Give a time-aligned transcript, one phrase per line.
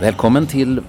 [0.00, 0.80] Välkommen till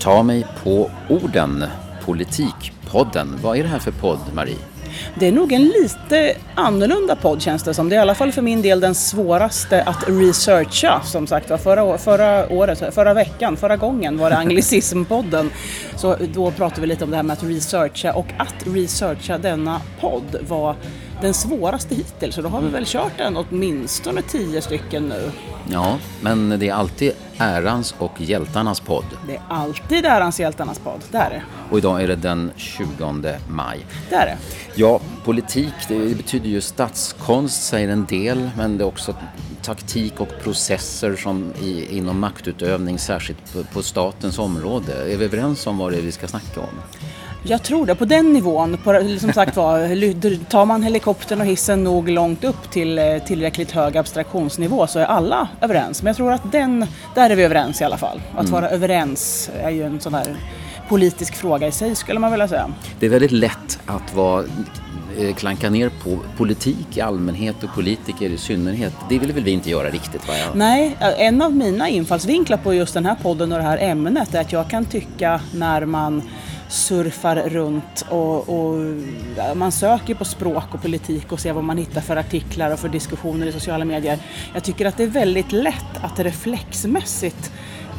[0.00, 1.64] Ta mig på orden,
[2.04, 3.38] Politikpodden.
[3.42, 4.56] Vad är det här för podd, Marie?
[5.18, 7.88] Det är nog en lite annorlunda podd känns det som.
[7.88, 11.00] Det är i alla fall för min del den svåraste att researcha.
[11.04, 15.50] Som sagt var, förra, förra året, förra veckan, förra gången var det anglicismpodden.
[15.96, 19.80] Så då pratade vi lite om det här med att researcha och att researcha denna
[20.00, 20.76] podd var
[21.24, 22.34] den svåraste hittills.
[22.34, 25.30] Så då har vi väl kört den åtminstone tio stycken nu.
[25.70, 29.04] Ja, men det är alltid ärans och hjältarnas podd.
[29.26, 31.42] Det är alltid ärans och hjältarnas podd, det är det.
[31.70, 33.86] Och idag är det den 20 maj.
[34.10, 34.36] Det är det.
[34.74, 39.14] Ja, politik det betyder ju statskonst säger en del, men det är också
[39.62, 45.12] taktik och processer som i, inom maktutövning, särskilt på, på statens område.
[45.12, 46.80] Är vi överens om vad det är vi ska snacka om?
[47.46, 47.94] Jag tror det.
[47.94, 52.70] På den nivån, på, som sagt var, tar man helikoptern och hissen nog långt upp
[52.70, 56.02] till eh, tillräckligt hög abstraktionsnivå så är alla överens.
[56.02, 58.22] Men jag tror att den, där är vi överens i alla fall.
[58.32, 58.52] Att mm.
[58.52, 60.36] vara överens är ju en sån här
[60.88, 62.70] politisk fråga i sig skulle man vilja säga.
[63.00, 64.44] Det är väldigt lätt att vara
[65.18, 68.94] eh, klanka ner på politik i allmänhet och politiker i synnerhet.
[69.08, 70.28] Det vill väl vi inte göra riktigt?
[70.28, 70.34] Va?
[70.54, 74.40] Nej, en av mina infallsvinklar på just den här podden och det här ämnet är
[74.40, 76.22] att jag kan tycka när man
[76.68, 78.96] surfar runt och, och,
[79.56, 82.88] man söker på språk och politik och ser vad man hittar för artiklar och för
[82.88, 84.18] diskussioner i sociala medier.
[84.54, 87.52] Jag tycker att det är väldigt lätt att reflexmässigt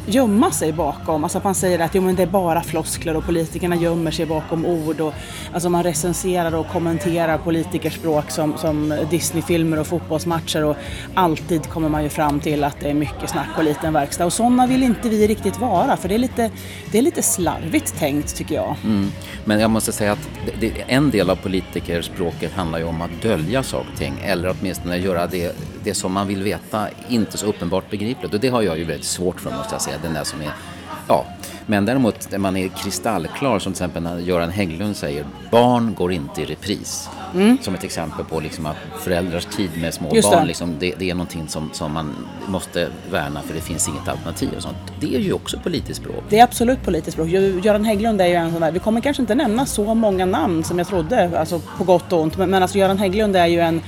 [0.06, 1.24] gömma sig bakom.
[1.24, 4.26] Alltså att man säger att jo, men det är bara floskler och politikerna gömmer sig
[4.26, 5.00] bakom ord.
[5.00, 5.14] Och,
[5.52, 10.76] alltså man recenserar och kommenterar politikerspråk som, som Disneyfilmer och fotbollsmatcher och
[11.14, 14.26] alltid kommer man ju fram till att det är mycket snack och liten verkstad.
[14.26, 16.50] Och sådana vill inte vi riktigt vara för det är lite,
[16.92, 18.76] det är lite slarvigt tänkt tycker jag.
[18.84, 19.10] Mm.
[19.44, 20.28] Men jag måste säga att
[20.60, 24.96] det, en del av politikerspråket handlar ju om att dölja saker och ting eller åtminstone
[24.96, 28.78] göra det, det som man vill veta inte så uppenbart begripligt och det har jag
[28.78, 30.52] ju väldigt svårt för måste jag säga den där som är
[31.08, 31.24] Ja,
[31.66, 36.12] men däremot när man är kristallklar som till exempel när Göran Hägglund säger barn går
[36.12, 37.08] inte i repris.
[37.34, 37.58] Mm.
[37.62, 40.46] Som ett exempel på liksom att föräldrars tid med små Just barn, det.
[40.46, 42.14] Liksom, det, det, är någonting som, som man
[42.46, 44.76] måste värna för det finns inget alternativ och sånt.
[45.00, 46.24] Det är ju också politiskt språk.
[46.28, 47.28] Det är absolut politiskt språk.
[47.64, 50.64] Göran Hägglund är ju en sån där, vi kommer kanske inte nämna så många namn
[50.64, 53.60] som jag trodde, alltså på gott och ont, men, men alltså Göran Hägglund är ju
[53.60, 53.80] en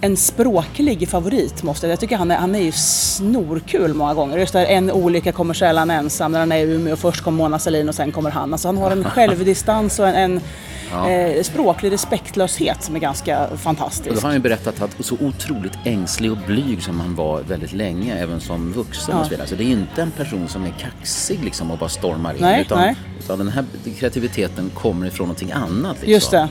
[0.00, 4.38] en språklig favorit måste jag Jag tycker han är, han är ju snorkul många gånger.
[4.38, 6.96] Just där en olycka kommer sällan ensam när han är i Umeå.
[6.96, 8.52] Först kommer Mona Sahlin och sen kommer han.
[8.52, 10.40] Alltså han har en självdistans och en, en
[10.92, 11.10] ja.
[11.10, 14.08] eh, språklig respektlöshet som är ganska fantastisk.
[14.08, 17.40] Och då har han ju berättat att så otroligt ängslig och blyg som han var
[17.40, 19.20] väldigt länge, även som vuxen ja.
[19.20, 19.46] och så vidare.
[19.46, 22.40] Så det är inte en person som är kaxig liksom och bara stormar in.
[22.40, 22.96] Nej, utan, nej.
[23.18, 23.64] utan den här
[23.98, 25.96] kreativiteten kommer ifrån någonting annat.
[25.96, 26.12] Liksom.
[26.12, 26.48] Just det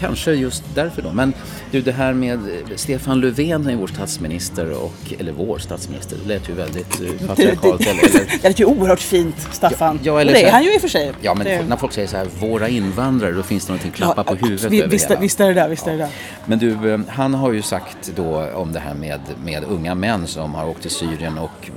[0.00, 1.12] kanske just därför då.
[1.12, 1.32] Men
[1.70, 2.40] du, det här med
[2.76, 7.78] Stefan Löfven är vår statsminister och, eller vår statsminister, det lät ju väldigt eh, patriarkalt.
[7.78, 10.00] Det, det, det lät ju oerhört fint, Staffan.
[10.02, 11.12] Ja, ja, eller det är han ju i och för sig.
[11.20, 11.62] Ja, men det...
[11.68, 14.72] när folk säger så här, våra invandrare, då finns det någonting klappa ja, på huvudet
[14.72, 16.10] vi, visst, visst är det där, visst är det där.
[16.46, 20.26] Men du, eh, han har ju sagt då om det här med, med unga män
[20.26, 21.70] som har åkt till Syrien och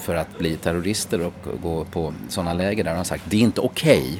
[0.00, 2.90] för att bli terrorister och gå på sådana läger där.
[2.90, 3.98] Han har sagt det är inte okej.
[3.98, 4.18] Okay.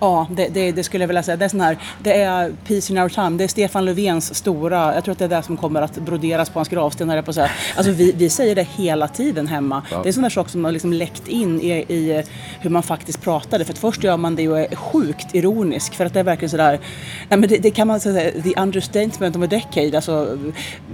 [0.00, 1.36] Ja, det, det, det, skulle jag vilja säga.
[1.36, 3.30] Det är, sån här, det är Peace in our time.
[3.30, 6.50] Det är Stefan Löfvens stora, jag tror att det är det som kommer att broderas
[6.50, 7.24] på hans gravsten.
[7.24, 7.50] På så här.
[7.76, 9.82] Alltså, vi, vi säger det hela tiden hemma.
[9.90, 10.00] Ja.
[10.02, 12.24] Det är sådana saker som har liksom läckt in i, i
[12.60, 13.64] hur man faktiskt pratade.
[13.64, 15.94] För att först gör man det och är sjukt ironisk.
[15.94, 16.80] För att det är verkligen sådär,
[17.28, 19.96] nej men det, det kan man säga, the understatement of a decade.
[19.96, 20.38] Alltså,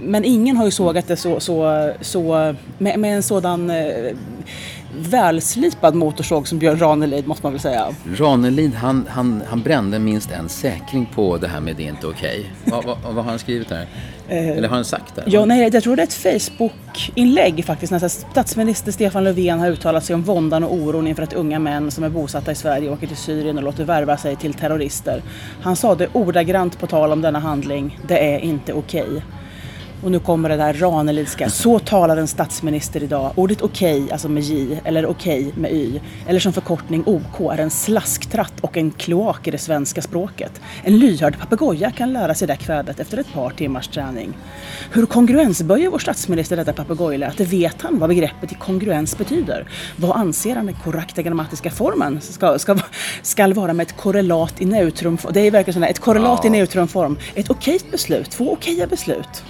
[0.01, 4.15] men ingen har ju sågat det så, så, så med, med en sådan eh,
[4.97, 7.87] välslipad motorsåg som Björn Ranelid måste man väl säga.
[8.15, 12.07] Ranelid han, han, han brände minst en säkring på det här med det är inte
[12.07, 12.51] okej.
[12.65, 12.71] Okay.
[12.71, 13.87] vad, vad, vad, har han skrivit där?
[14.27, 15.23] Eh, Eller har han sagt det?
[15.27, 17.91] Ja, nej, jag tror det är ett Facebook-inlägg faktiskt.
[17.91, 21.91] När statsminister Stefan Löfven har uttalat sig om våndan och oron inför att unga män
[21.91, 25.23] som är bosatta i Sverige åker till Syrien och låter värva sig till terrorister.
[25.61, 27.99] Han sa det ordagrant på tal om denna handling.
[28.07, 29.03] Det är inte okej.
[29.03, 29.21] Okay.
[30.05, 31.49] Och nu kommer det där Ranelidska.
[31.49, 33.31] Så talar en statsminister idag.
[33.35, 37.39] Ordet okej, okay, alltså med J, eller okej okay med Y, eller som förkortning OK,
[37.53, 40.61] är en slasktratt och en kloak i det svenska språket.
[40.83, 44.33] En lyhörd papegoja kan lära sig det kvädet efter ett par timmars träning.
[44.91, 47.39] Hur kongruensböjer vår statsminister detta papegojlät?
[47.39, 49.67] Vet han vad begreppet i kongruens betyder?
[49.95, 52.77] Vad anser han den korrekta grammatiska formen ska, ska,
[53.21, 55.33] ska vara med ett korrelat i neutronform?
[55.33, 56.47] Det är verkligen sådär, ett korrelat ja.
[56.47, 57.17] i neutronform.
[57.35, 59.43] Ett okej beslut, två okeja beslut.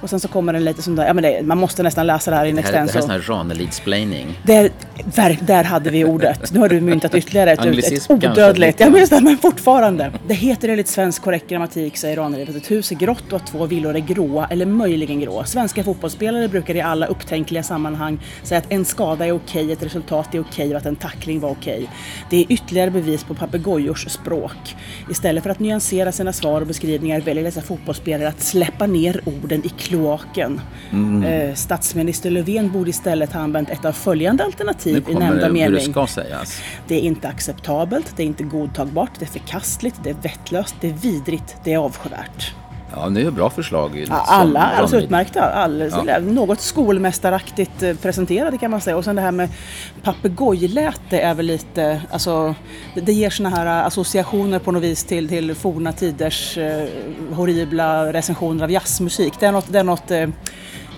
[0.00, 2.30] Och sen så kommer den lite som där, ja men det, man måste nästan läsa
[2.30, 3.06] det här in Det här, det här är extenso.
[3.06, 4.26] sån här Ranelid-splaining.
[4.42, 4.70] Där,
[5.14, 6.52] där, där hade vi ordet.
[6.52, 8.80] Nu har du myntat ytterligare ett, ett odödligt.
[8.80, 10.12] Ja men just det, men fortfarande.
[10.26, 13.46] Det heter enligt svensk korrekt grammatik, säger Ranelid, att ett hus är grått och att
[13.46, 15.44] två villor är gråa eller möjligen grå.
[15.44, 20.34] Svenska fotbollsspelare brukar i alla upptänkliga sammanhang säga att en skada är okej, ett resultat
[20.34, 21.90] är okej och att en tackling var okej.
[22.30, 24.76] Det är ytterligare bevis på papegojors språk.
[25.10, 29.66] Istället för att nyansera sina svar och beskrivningar väljer dessa fotbollsspelare att släppa ner orden
[29.66, 30.60] i kloaken.
[30.92, 31.22] Mm.
[31.22, 35.40] Eh, statsminister Löfven borde istället ha använt ett av följande alternativ i nämnda det hur
[35.42, 35.92] det mening.
[35.92, 36.62] ska sägas.
[36.88, 40.88] Det är inte acceptabelt, det är inte godtagbart, det är förkastligt, det är vettlöst, det
[40.88, 42.54] är vidrigt, det är avskyvärt.
[42.94, 43.96] Ja, det är bra förslag.
[43.96, 45.42] ju, Ja, som Alla alldeles utmärkta.
[45.42, 46.18] Alldeles, Ja.
[46.18, 48.96] Något skolmästaraktigt eh, presenterade kan man säga.
[48.96, 49.48] Och sen det här med
[50.02, 52.54] papegojläte är väl lite, alltså
[52.94, 56.88] det, ger såna här eh, associationer på något vis till, till forna tiders eh,
[57.32, 59.34] horribla recensioner av jazzmusik.
[59.40, 60.28] Det är något, det är något eh,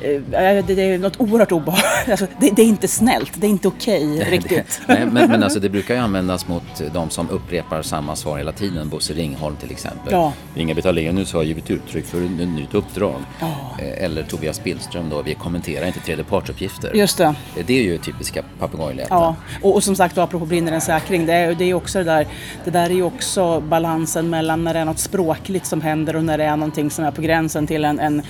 [0.00, 1.86] det, det är något oerhört obehagligt.
[2.10, 4.80] Alltså, det, det är inte snällt, det är inte okej riktigt.
[4.88, 6.62] Nej, men, men alltså det brukar ju användas mot
[6.92, 8.88] de som upprepar samma svar hela tiden.
[8.88, 10.12] Bosse Ringholm till exempel.
[10.12, 10.32] Ja.
[10.56, 13.20] Inga-Britt Ahlenius har givit uttryck för ett nytt uppdrag.
[13.40, 13.76] Ja.
[13.78, 16.94] Eh, Eller Tobias Billström då, vi kommenterar inte tredjepartsuppgifter.
[16.94, 17.34] Just det.
[17.66, 19.16] Det är ju typiska papegojläten.
[19.16, 21.98] Ja, och, och som sagt då, apropå brinner en säkring, det är, det är också
[21.98, 22.26] det där,
[22.64, 26.24] det där är ju också balansen mellan när det är något språkligt som händer och
[26.24, 28.22] när det är någonting som är på gränsen till en, en,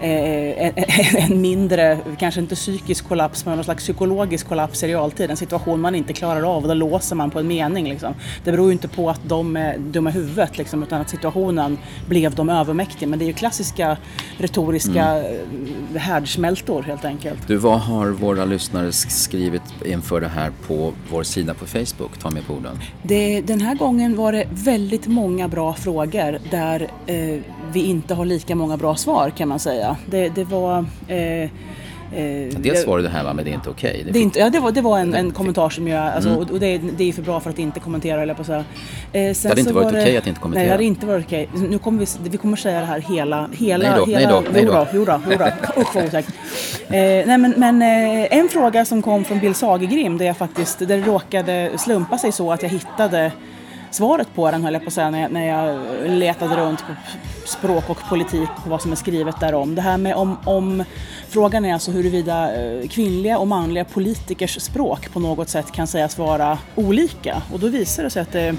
[0.00, 0.72] eh, en,
[1.18, 5.30] en mindre, kanske inte psykisk kollaps, men någon slags psykologisk kollaps i realtid.
[5.30, 7.88] En situation man inte klarar av och då låser man på en mening.
[7.88, 8.14] Liksom.
[8.44, 11.78] Det beror ju inte på att de är dumma i huvudet, liksom, utan att situationen
[12.08, 13.08] blev dem övermäktig.
[13.08, 13.96] Men det är ju klassiska
[14.38, 15.96] retoriska mm.
[15.96, 17.48] härdsmältor helt enkelt.
[17.48, 22.18] Du, vad har våra lyssnare sk- skrivit inför det här på vår sida på Facebook?
[22.18, 22.78] Ta med på orden.
[23.02, 27.40] Det, den här gången var det väldigt många bra frågor där eh,
[27.74, 29.96] vi inte har lika många bra svar kan man säga.
[30.06, 30.84] Det, det var...
[31.08, 31.48] Eh, eh,
[32.58, 34.06] Dels var det det här va, men det är inte okej.
[34.12, 36.40] det, är inte, ja, det var, det var en, en kommentar som jag, alltså, Mm.
[36.42, 38.46] och och det, är- det är för bra för att inte kommentera eller på att
[38.46, 38.64] säga.
[39.12, 40.60] Eh, sen Det hade inte så varit var okej att inte kommentera.
[40.62, 41.48] Nej, det hade inte varit okej.
[41.54, 44.50] Nu kommer vi, vi kommer säga det här hela, hela, Nej då, hela, nej då,
[44.52, 44.86] nej då.
[44.92, 45.44] Jo då, jo då.
[45.80, 46.28] Usch vad otäckt.
[46.86, 46.92] Eh,
[47.26, 50.86] nej men, men eh, en fråga som kom från Bill Sagergrim där jag faktiskt, där
[50.86, 53.32] det råkade slumpa sig så att jag hittade
[53.94, 55.78] svaret på den höll jag på att säga när jag, när jag
[56.10, 56.94] letade runt på
[57.44, 59.74] språk och politik och vad som är skrivet därom.
[59.74, 60.84] Det här med om, om
[61.28, 66.18] frågan är alltså huruvida eh, kvinnliga och manliga politikers språk på något sätt kan sägas
[66.18, 67.42] vara olika.
[67.52, 68.56] Och då visar det sig att det är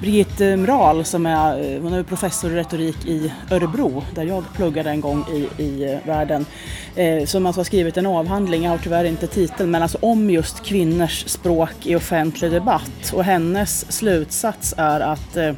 [0.00, 4.90] Brigitte Mral som är, eh, hon är professor i retorik i Örebro där jag pluggade
[4.90, 6.46] en gång i, i världen.
[6.94, 10.30] Eh, som alltså har skrivit en avhandling, jag har tyvärr inte titeln, men alltså om
[10.30, 13.12] just kvinnors språk i offentlig debatt.
[13.12, 15.52] Och hennes slutsats är att eh,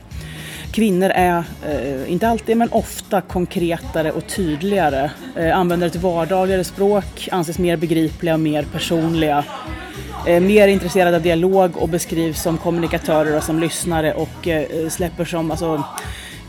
[0.72, 5.10] Kvinnor är, eh, inte alltid men ofta, konkretare och tydligare.
[5.36, 9.44] Eh, använder ett vardagligare språk, anses mer begripliga och mer personliga.
[10.26, 15.24] Eh, mer intresserade av dialog och beskrivs som kommunikatörer och som lyssnare och eh, släpper
[15.24, 15.84] som, alltså,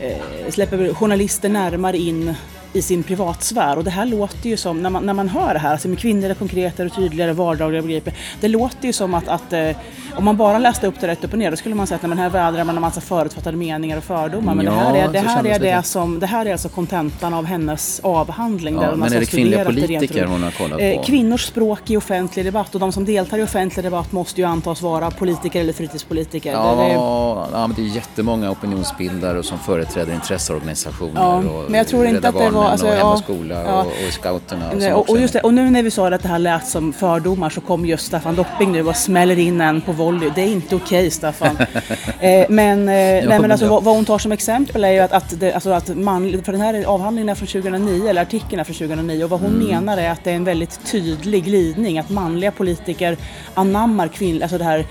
[0.00, 2.34] eh, släpper journalister närmare in
[2.72, 3.76] i sin privatsfär.
[3.78, 5.98] Och det här låter ju som, när man, när man hör det här, alltså med
[5.98, 8.14] kvinnor är konkretare och tydligare, vardagligare begriper.
[8.40, 9.70] Det låter ju som att, att eh,
[10.16, 12.08] om man bara läste upp det rätt upp och ner då skulle man säga att
[12.08, 14.54] men här vädrar man en massa förutfattade meningar och fördomar.
[14.54, 15.82] Men Ja, det här är, det här är det.
[15.82, 18.74] som, det här är alltså kontentan av hennes avhandling.
[18.74, 21.02] Ja, där man men är det kvinnliga politiker hon har kollat Eh, på?
[21.02, 24.82] Kvinnors språk i offentlig debatt och de som deltar i offentlig debatt måste ju antas
[24.82, 26.52] vara politiker eller fritidspolitiker.
[26.52, 31.74] Ja, Det är- ja, men det är jättemånga opinionsbildare som företräder intresseorganisationer Ja, och men
[31.78, 33.80] jag tror inte att det var- Barnen alltså, och Hem och Skola ja.
[33.80, 34.70] och, och Scouterna.
[34.70, 36.66] Och, Nej, och, och, just det, och nu när vi sa att det här lät
[36.66, 40.30] som fördomar så kom just Staffan Dopping nu och smäller in en på volley.
[40.34, 41.56] Det är inte okej Staffan.
[42.20, 45.12] eh, men eh, nej, men alltså, vad, vad hon tar som exempel är ju att,
[45.12, 48.64] att, det, alltså, att man, för den här avhandlingen är från 2009, eller artikeln är
[48.64, 52.10] från 2009 och vad hon menar är att det är en väldigt tydlig glidning, att
[52.10, 53.16] manliga politiker
[53.54, 54.86] anammar kvinnliga, alltså det här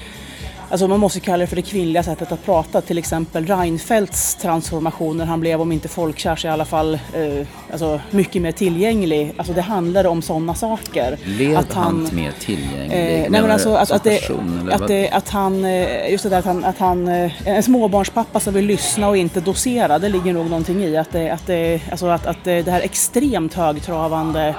[0.71, 2.81] Alltså man måste kalla det för det kvinnliga sättet att prata.
[2.81, 5.25] Till exempel Reinfeldts transformationer.
[5.25, 9.33] Han blev om inte folkkär så i alla fall eh, alltså mycket mer tillgänglig.
[9.37, 11.17] Alltså det handlar om sådana saker.
[11.25, 13.23] Blev han, mer tillgänglig?
[13.23, 16.29] Eh, nej men alltså att, att, det, person, att, det, att han, eh, just det
[16.29, 20.09] där att han, att han, eh, en småbarnspappa som vill lyssna och inte dosera, det
[20.09, 24.55] ligger nog någonting i att det, att det, alltså att, att det, här extremt högtravande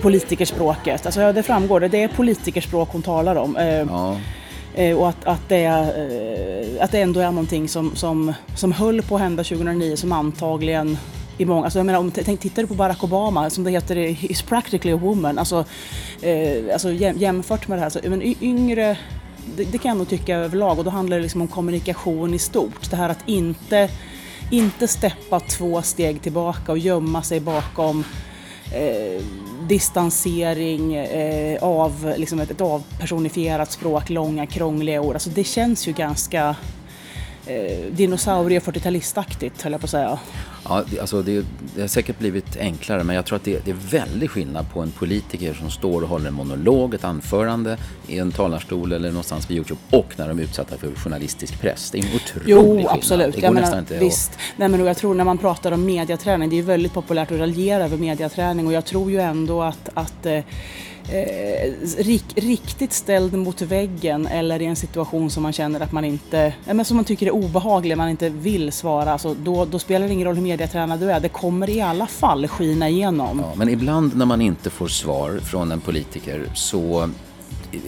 [0.00, 3.56] politikerspråket, alltså ja, det framgår, det, är politikerspråk hon talar om.
[3.90, 4.16] Ja,
[4.74, 9.02] Eh, och att, att, det, eh, att det ändå är någonting som, som, som höll
[9.02, 10.98] på att hända 2009 som antagligen
[11.38, 13.96] i många, alltså jag menar, om tänk, tittar du på Barack Obama, som det heter,
[14.30, 15.38] is practically a woman.
[15.38, 15.64] Alltså,
[16.22, 18.98] eh, alltså jämfört med det här, så, men yngre,
[19.56, 22.38] det, det kan jag nog tycka överlag och då handlar det liksom om kommunikation i
[22.38, 22.90] stort.
[22.90, 23.90] Det här att inte,
[24.50, 28.04] inte steppa två steg tillbaka och gömma sig bakom
[28.74, 29.22] eh,
[29.68, 35.14] distansering eh, av liksom ett, ett avpersonifierat språk, långa krångliga ord.
[35.14, 36.56] Alltså det känns ju ganska
[37.46, 40.18] eh, dinosaurie 40-talistaktigt höll jag på att säga.
[40.68, 43.70] Ja, det, alltså det, det, har säkert blivit enklare men jag tror att det, det,
[43.70, 48.18] är väldigt skillnad på en politiker som står och håller en monolog, ett anförande i
[48.18, 51.90] en talarstol eller någonstans vid Youtube och när de är utsatta för journalistisk press.
[51.90, 52.80] Det är en otrolig jo, skillnad.
[52.82, 53.34] Jo, absolut.
[53.34, 54.32] Det går jag nästan menar, inte visst.
[54.32, 54.38] Att...
[54.56, 57.84] Nej, men jag tror när man pratar om mediaträning, det är väldigt populärt att raljera
[57.84, 60.40] över mediaträning och jag tror ju ändå att, att eh,
[61.08, 66.04] eh, rik, riktigt ställd mot väggen eller i en situation som man känner att man
[66.04, 70.06] inte, men som man tycker är obehaglig, man inte vill svara, alltså, då, då spelar
[70.06, 71.20] det ingen roll hur mediatränad du är.
[71.20, 73.40] Det kommer i alla fall skina igenom.
[73.42, 77.10] Ja, men ibland när man inte får svar från en politiker så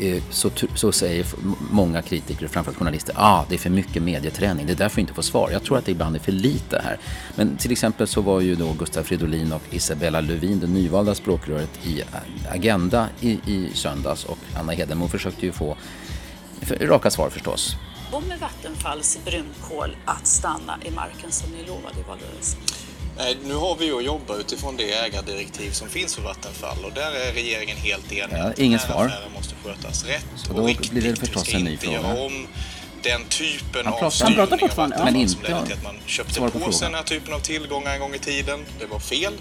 [0.01, 1.27] Eh, så, så säger
[1.71, 5.15] många kritiker, framförallt journalister, ah, det är för mycket medieträning, det är därför vi inte
[5.15, 5.51] får svar.
[5.53, 6.99] Jag tror att det ibland är för lite här.
[7.35, 11.87] Men till exempel så var ju då Gustav Fridolin och Isabella Lövin, det nyvalda språkröret
[11.87, 12.03] i
[12.51, 15.77] Agenda i, i söndags och Anna Hedenmo försökte ju få
[16.81, 17.77] raka svar förstås.
[18.11, 22.61] Kommer Vattenfalls brunkol att stanna i marken som ni lovade i valrörelsen?
[23.19, 27.13] Nej, nu har vi att jobba utifrån det ägardirektiv som finns för Vattenfall och där
[27.13, 28.37] är regeringen helt enig.
[28.39, 29.07] Ja, inget svar.
[29.07, 30.91] affären måste skötas rätt och, och då riktigt.
[30.91, 31.99] blir det förstås en ny fråga.
[31.99, 32.47] Om
[33.03, 36.51] den typen av styrning av Vattenfall men inte som ledde till att man köpte på,
[36.51, 38.65] på sig den här typen av tillgångar en gång i tiden.
[38.81, 39.33] Det var fel.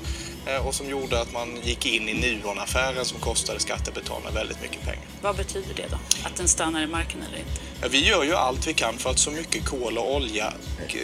[0.48, 4.82] Eh, och som gjorde att man gick in i Nuonaffären som kostade skattebetalarna väldigt mycket
[4.82, 5.06] pengar.
[5.22, 5.98] Vad betyder det då?
[6.24, 7.62] Att den stannar i marken eller inte?
[7.82, 10.54] Ja, vi gör ju allt vi kan för att så mycket kol och olja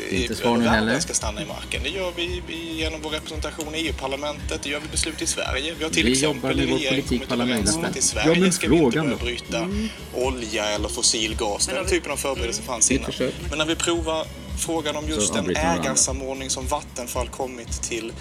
[0.10, 1.82] i världen ska stanna i marken.
[1.84, 2.42] Det gör vi
[2.74, 5.74] genom vår representation i EU-parlamentet, det gör vi beslut i Sverige.
[5.78, 8.70] Vi har till vi exempel i regeringen kommit överens om att i Sverige ja, ska
[8.70, 9.90] vi inte börja bryta mm.
[10.14, 11.68] olja eller fossil gas.
[11.68, 13.12] Den typen av förberedelser fanns innan.
[13.50, 14.26] Men när vi provar
[14.58, 18.14] frågan om just den ägarsamordning som Vattenfall kommit till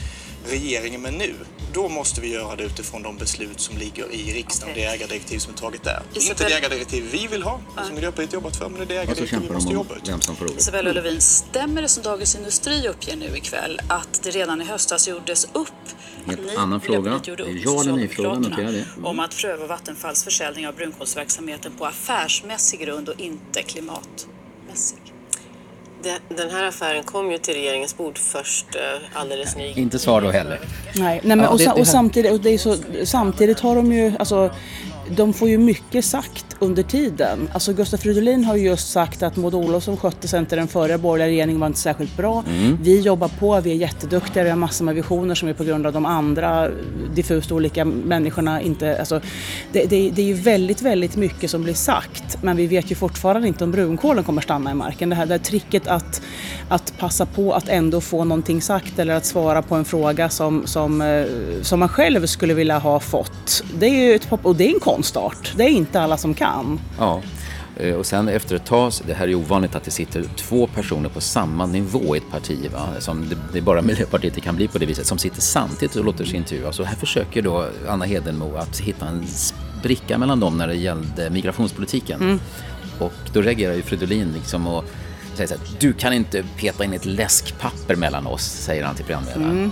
[0.47, 1.35] regeringen med nu,
[1.73, 4.85] då måste vi göra det utifrån de beslut som ligger i riksdagen, okay.
[4.85, 6.03] det ägardirektiv som är taget där.
[6.15, 6.31] Isabel...
[6.31, 7.85] Inte det ägardirektiv vi vill ha, ja.
[7.85, 10.59] som Miljöpartiet jobbat för, men det är det ägardirektiv vi måste jobba utifrån.
[10.59, 15.09] Isabella Lövin, stämmer det som Dagens Industri uppger nu ikväll att det redan i höstas
[15.09, 15.69] gjordes upp
[16.27, 17.21] Helt ni, annan fråga.
[17.27, 18.87] Ja eller nej-fråga, notera det.
[18.97, 19.05] Mm.
[19.05, 24.99] Om att pröva Vattenfalls försäljning av brunkolsverksamheten på affärsmässig grund och inte klimatmässig
[26.29, 29.79] den här affären kom ju till regeringens bord först eh, alldeles nyligen.
[29.79, 30.61] Inte svar då heller.
[30.95, 34.51] Nej, nej men och, och, samtidigt, och det är så, samtidigt har de ju, alltså
[35.17, 37.49] de får ju mycket sagt under tiden.
[37.53, 40.99] Alltså Gustaf Fridolin har ju just sagt att Maud Olofsson skötte sig inte den förra
[40.99, 42.45] borgerliga regeringen var inte särskilt bra.
[42.49, 42.79] Mm.
[42.83, 45.87] Vi jobbar på, vi är jätteduktiga, vi har massor med visioner som är på grund
[45.87, 46.71] av de andra
[47.15, 49.21] diffust olika människorna inte, alltså
[49.73, 52.95] det, det, det är ju väldigt, väldigt mycket som blir sagt men vi vet ju
[52.95, 55.09] fortfarande inte om brunkolen kommer stanna i marken.
[55.09, 56.23] Det här, det här tricket att,
[56.69, 60.67] att passa på att ändå få någonting sagt eller att svara på en fråga som,
[60.67, 61.25] som, eh,
[61.63, 63.65] som man själv skulle vilja ha fått.
[63.79, 65.53] Det är ju ett, och det är en konstart.
[65.57, 66.81] Det är inte alla som kan.
[66.99, 67.21] Ja.
[67.77, 71.09] Eh, och sen efter ett tag, det här är ovanligt att det sitter två personer
[71.09, 72.71] på samma nivå i ett parti.
[72.73, 72.89] Va?
[72.99, 75.07] Som det, det är bara Miljöpartiet det kan bli på det viset.
[75.07, 76.81] Som sitter samtidigt och låter sig intervjuas.
[76.81, 81.31] Och här försöker då Anna Hedenmo att hitta en spricka mellan dem när det gällde
[81.31, 82.21] migrationspolitiken.
[82.21, 82.41] Mm.
[82.99, 84.85] Och då reagerar ju Fridolin liksom och
[85.35, 89.05] säger så här, du kan inte peta in ett läskpapper mellan oss, säger han till
[89.05, 89.51] programledaren.
[89.51, 89.71] Mm.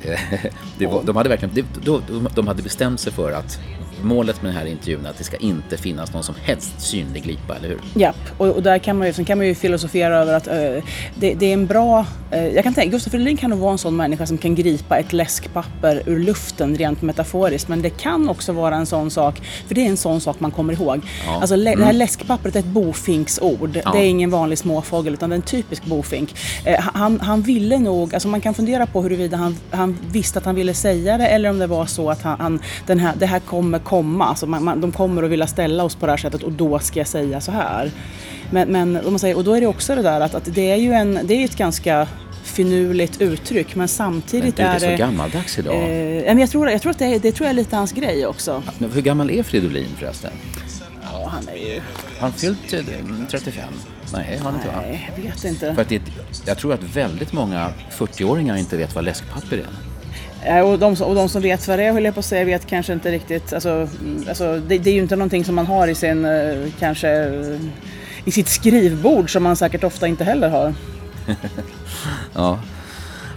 [0.90, 3.60] Var, de, hade verkligen, de, de hade bestämt sig för att
[4.02, 7.22] målet med den här intervjun är att det ska inte finnas någon som helst synlig
[7.22, 7.80] glipa, eller hur?
[7.94, 10.84] Japp, och, och där kan man ju, sen kan man ju filosofera över att uh,
[11.14, 12.06] det, det, är en bra...
[12.34, 14.98] Uh, jag kan tänka, Gustaf Fridolin kan nog vara en sån människa som kan gripa
[14.98, 19.74] ett läskpapper ur luften rent metaforiskt, men det kan också vara en sån sak, för
[19.74, 21.00] det är en sån sak man kommer ihåg.
[21.26, 21.40] Ja.
[21.40, 21.64] Alltså mm.
[21.64, 21.96] det här mm.
[21.96, 23.80] läskpappret är ett bofinksord.
[23.84, 23.90] Ja.
[23.92, 26.34] Det är ingen vanlig småfågel utan det är en typisk bofink.
[26.66, 30.44] Uh, han, han ville nog, alltså man kan fundera på huruvida han, han visste att
[30.44, 33.26] han ville säga det eller om det var så att han, han den här, det
[33.26, 34.26] här kommer komma.
[34.26, 36.78] Alltså man, man, de kommer att vilja ställa oss på det här sättet och då
[36.78, 37.90] ska jag säga så här.
[38.50, 40.70] Men, men om man säger, och då är det också det där att, att det
[40.70, 42.08] är ju en, det är ett ganska
[42.42, 44.86] finurligt uttryck men samtidigt men du, är det...
[44.86, 45.74] är så gammaldags idag.
[45.74, 48.26] Eh, men jag tror, jag tror att det, det tror jag är lite hans grej
[48.26, 48.62] också.
[48.78, 50.32] Men hur gammal är Fridolin förresten?
[51.02, 51.80] Ja, han är ju...
[52.20, 52.68] Han fyllt
[53.30, 53.56] 35?
[53.56, 53.70] Eh,
[54.12, 54.68] Nej, han inte?
[54.76, 55.74] Nej, jag vet inte.
[55.74, 56.02] För att det,
[56.46, 59.89] jag tror att väldigt många 40-åringar inte vet vad läskpapper är.
[60.44, 62.44] Eh, och de, och de som vet vad det är, höll jag på att säga,
[62.44, 63.52] vet kanske inte riktigt.
[63.52, 66.56] Alltså, mm, alltså, det, det, är ju inte någonting som man har i sin, eh,
[66.78, 67.60] kanske, eh,
[68.24, 70.74] i sitt skrivbord som man säkert ofta inte heller har.
[72.34, 72.58] ja,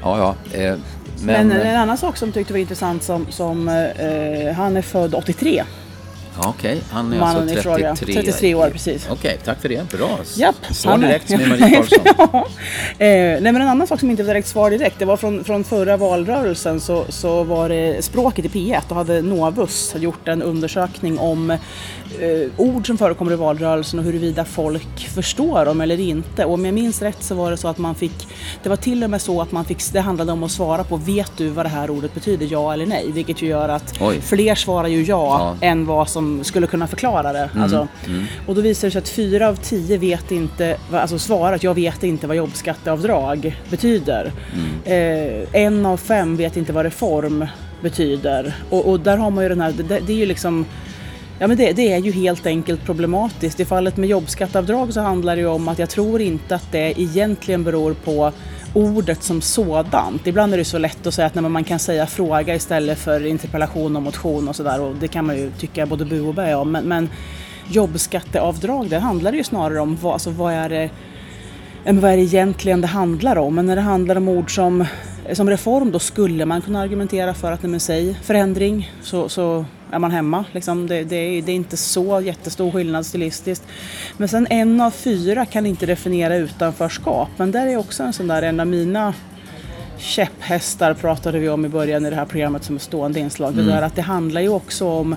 [0.04, 0.58] ja, ja.
[0.60, 0.76] Eh,
[1.22, 1.48] men...
[1.48, 5.64] men en annan sak som tyckte var intressant som, som eh, han är född 83.
[6.42, 6.82] Ja, Okej, okay.
[6.92, 8.70] han är Mannen alltså 33, 33 år.
[8.70, 9.08] Precis.
[9.10, 9.90] Okej, okay, tack för det.
[9.98, 10.20] Bra.
[10.36, 12.00] Japp, svar direkt med Marie Karlsson.
[12.18, 12.46] ja.
[13.06, 15.44] eh, nej, men en annan sak som inte var direkt svar direkt, det var från,
[15.44, 20.42] från förra valrörelsen så, så var det språket i P1 och hade Novus gjort en
[20.42, 21.58] undersökning om
[22.20, 26.46] eh, ord som förekommer i valrörelsen och huruvida folk förstår dem eller inte.
[26.46, 28.28] Och om jag minns rätt så var det så att man fick,
[28.64, 30.98] det var till och med så att man fick, det handlade om att svara på,
[30.98, 33.12] vet du vad det här ordet betyder, ja eller nej?
[33.12, 34.22] Vilket ju gör att Oj.
[34.22, 37.50] fler svarar ju ja, ja, än vad som skulle kunna förklara det.
[37.54, 37.64] Mm.
[37.64, 38.26] Alltså, mm.
[38.48, 41.74] Och då visar det sig att fyra av tio vet inte, alltså svarar att jag
[41.74, 44.32] vet inte vad jobbskatteavdrag betyder.
[44.54, 45.44] Mm.
[45.54, 47.48] Eh, en av fem vet inte vad reform
[47.82, 48.56] betyder.
[48.70, 50.66] Och, och där har man ju den här, det, det är ju liksom
[51.40, 53.60] Ja, men det, det, är ju helt enkelt problematiskt.
[53.60, 57.02] I fallet med jobbskatteavdrag så handlar det ju om att jag tror inte att det
[57.02, 58.32] egentligen beror på
[58.74, 60.28] ordet som sådant.
[60.28, 63.26] Ibland är det så lätt att säga att nej, man kan säga fråga istället för
[63.26, 66.56] interpellation och motion och sådär och det kan man ju tycka både bu och bä
[66.56, 66.72] om.
[66.72, 67.10] Men, men
[67.72, 70.90] jobbskatteavdrag, det handlar det ju snarare om vad, alltså, vad är det
[71.86, 73.56] vad är det egentligen det handlar om?
[73.56, 74.86] Men när det handlar om ord som,
[75.34, 79.66] som reform då skulle man kunna argumentera för att, nej men säg förändring så, så
[79.94, 80.46] är man hemma.
[80.52, 83.64] Liksom det, det, är, det, är, inte så jättestor skillnad stilistiskt.
[84.18, 87.30] Men sen en av fyra kan inte definiera utanförskap.
[87.38, 89.14] Men där är också en sån där, en av mina
[89.98, 93.54] käpphästar pratade vi om i början i det här programmet som är stående inslag.
[93.54, 93.66] Mm.
[93.66, 95.16] Det där att det handlar ju också om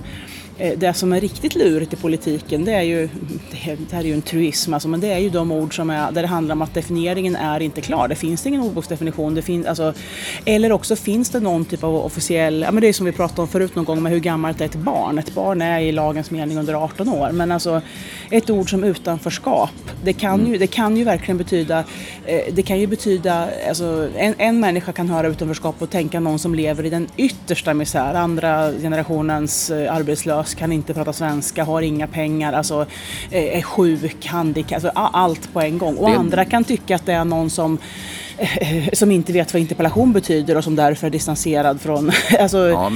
[0.59, 3.09] det som är riktigt lurigt i politiken det är ju,
[3.51, 6.13] det här är ju en truism alltså, men det är ju de ord som är,
[6.13, 8.09] där det handlar om att definieringen är inte klar.
[8.09, 9.35] Det finns ingen ordboksdefinition.
[9.35, 9.95] Det finns, alltså,
[10.45, 13.43] eller också finns det någon typ av officiell, ja men det är som vi pratade
[13.43, 15.19] om förut någon gång med hur gammalt är ett barn?
[15.19, 17.31] Ett barn är i lagens mening under 18 år.
[17.33, 17.83] Men alltså
[18.31, 19.71] ett ord som utanförskap,
[20.05, 21.79] det kan ju, det kan ju verkligen betyda,
[22.25, 26.39] eh, det kan ju betyda, alltså en, en människa kan höra utanförskap och tänka någon
[26.39, 31.65] som lever i den yttersta misär, andra generationens eh, arbetslösa arbetslös, kan inte prata svenska,
[31.65, 32.87] har inga pengar, alltså,
[33.31, 35.97] eh, är sjuk, handikapp, alltså, allt på en gång.
[35.97, 36.17] Och det...
[36.17, 37.79] andra kan tycka att det är någon som
[38.39, 42.11] eh, som inte vet vad interpellation betyder och som därför är distanserad från...
[42.41, 42.59] alltså...
[42.59, 42.93] ja,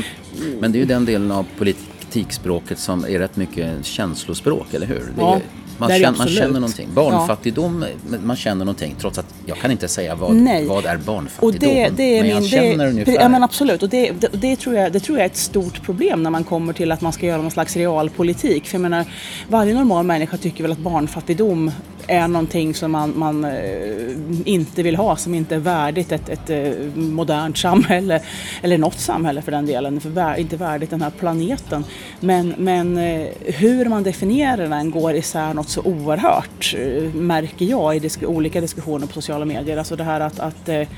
[0.60, 5.12] men det är ju den delen av politikspråket som är rätt mycket känslospråk, eller hur?
[5.16, 5.40] Det är,
[5.80, 6.88] man, känner, man känner någonting.
[6.94, 8.18] Barnfattigdom, ja.
[8.24, 10.34] man känner någonting trots att jag kan inte säga vad,
[10.68, 11.48] vad är barnfattigdom.
[11.48, 13.12] Och det, det är men jag min, känner det, ungefär.
[13.12, 15.82] Ja men absolut och det, det, det, tror jag, det tror jag är ett stort
[15.82, 18.66] problem när man kommer till att man ska göra någon slags realpolitik.
[18.66, 19.04] För jag menar,
[19.48, 21.70] varje normal människa tycker väl att barnfattigdom
[22.10, 26.50] är någonting som man, man eh, inte vill ha, som inte är värdigt ett, ett
[26.50, 28.22] eh, modernt samhälle,
[28.62, 31.84] eller något samhälle för den delen, för inte värdigt den här planeten.
[32.20, 36.74] Men, men eh, hur man definierar den går isär något så oerhört,
[37.14, 39.76] märker jag i disk olika diskussioner på sociala medier.
[39.76, 40.88] Alltså det här att, att eh,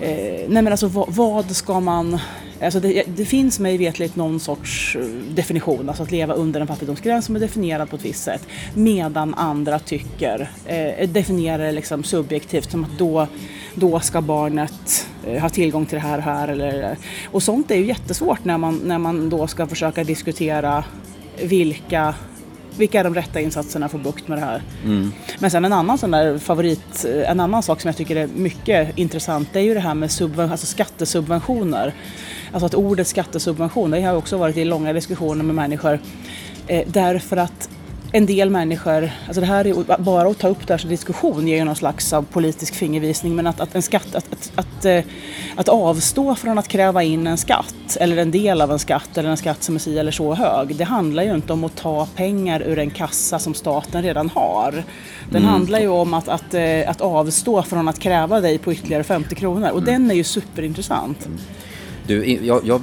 [0.00, 2.18] nej men alltså vad, vad ska man
[2.62, 6.66] Alltså det, det, finns mig vetligt någon sorts eh, definition, alltså att leva under en
[6.66, 8.42] fattigdomsgräns som är definierad på ett visst sätt.
[8.74, 13.26] Medan andra tycker, eh, definierar det liksom subjektivt som att då,
[13.74, 16.48] då ska barnet eh, ha tillgång till det här och här.
[16.48, 20.84] Eller, och sånt är ju jättesvårt när man, när man då ska försöka diskutera
[21.42, 22.14] vilka
[22.78, 24.62] vilka är de rätta insatserna för att få bukt med det här.
[24.84, 25.12] Mm.
[25.38, 28.98] Men sen en annan sån där favorit, en annan sak som jag tycker är mycket
[28.98, 31.94] intressant det är ju det här med subven, alltså skattesubventioner.
[32.52, 35.98] Alltså att ordet skattesubvention, det har också varit i långa diskussioner med människor.
[36.66, 37.68] Eh, därför att
[38.12, 41.48] en del människor, alltså det här är bara att ta upp det här som diskussion
[41.48, 44.84] ger ju någon slags av politisk fingervisning men att, att en skatt, att, att, att,
[44.84, 45.04] eh,
[45.56, 49.30] att, avstå från att kräva in en skatt eller en del av en skatt eller
[49.30, 52.06] en skatt som är si eller så hög, det handlar ju inte om att ta
[52.14, 54.72] pengar ur en kassa som staten redan har.
[55.30, 55.44] Den mm.
[55.44, 59.34] handlar ju om att, att, eh, att avstå från att kräva dig på ytterligare 50
[59.34, 59.84] kronor och mm.
[59.84, 61.28] den är ju superintressant.
[62.08, 62.80] Du, jag, jag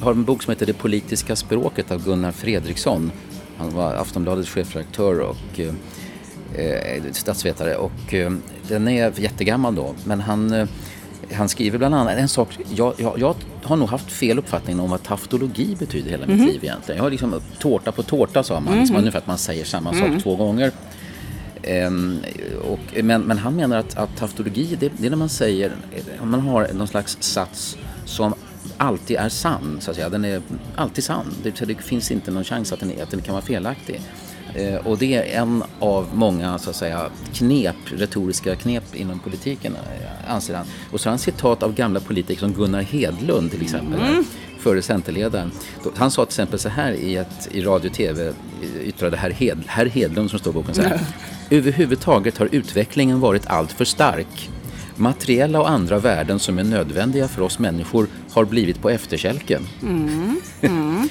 [0.00, 3.12] har en bok som heter Det politiska språket av Gunnar Fredriksson
[3.56, 5.74] han var Aftonbladets chefredaktör och eh,
[6.64, 8.32] eh, statsvetare och eh,
[8.68, 10.68] den är jättegammal då men han, eh,
[11.32, 14.90] han skriver bland annat en sak, jag, jag, jag, har nog haft fel uppfattning om
[14.90, 16.52] vad taftologi betyder hela mitt mm -hmm.
[16.52, 16.96] liv egentligen.
[16.96, 18.80] Jag har liksom tårta på tårta sa man, mm -hmm.
[18.80, 20.22] liksom, ungefär att man säger samma sak mm -hmm.
[20.22, 20.72] två gånger.
[21.86, 22.20] Um,
[22.62, 25.72] och, men, men, han menar att, att taftologi, det, det, är när man säger,
[26.20, 28.34] om man har någon slags sats som
[28.76, 30.08] alltid är sann, så att säga.
[30.08, 30.42] Den är
[30.76, 31.34] alltid sann.
[31.42, 34.00] Det, det finns inte någon chans att den, att den kan vara felaktig.
[34.54, 39.74] Eh, och det är en av många så att säga, knep, retoriska knep inom politiken,
[39.74, 40.66] eh, anser han.
[40.92, 44.24] Och så har han citat av gamla politiker som Gunnar Hedlund till exempel, mm.
[44.58, 45.50] före Centerledaren.
[45.96, 48.32] Han sa till exempel så här i, ett, i radio och tv,
[48.82, 50.88] yttrade herr, Hed, herr Hedlund som står i boken så här.
[50.88, 51.04] Mm.
[51.50, 54.50] Överhuvudtaget har utvecklingen varit alltför stark.
[54.98, 59.66] Materiella och andra värden som är nödvändiga för oss människor har blivit på efterkälken.
[59.82, 60.40] Mm.
[60.60, 61.08] Mm.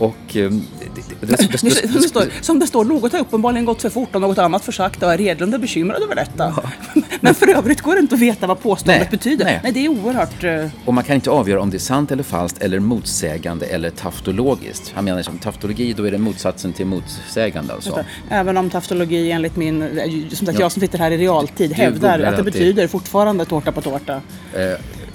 [0.00, 3.90] Och, det, det, det, som, det står, som det står, något har uppenbarligen gått för
[3.90, 6.54] fort och något annat för sakta och är Redlund är bekymrad över detta.
[6.56, 7.02] Ja.
[7.20, 9.44] Men för övrigt går det inte att veta vad påståendet nej, betyder.
[9.44, 9.60] Nej.
[9.62, 9.72] nej.
[9.72, 10.44] det är oerhört...
[10.44, 10.66] Uh...
[10.84, 14.92] Och man kan inte avgöra om det är sant eller falskt eller motsägande eller taftologiskt.
[14.94, 18.04] Han menar som taftologi, då är det motsatsen till motsägande alltså.
[18.30, 20.00] Även om taftologi enligt min,
[20.32, 20.64] som sagt ja.
[20.64, 24.14] jag som sitter här i realtid, hävdar att det betyder fortfarande tårta på tårta.
[24.14, 24.20] Uh.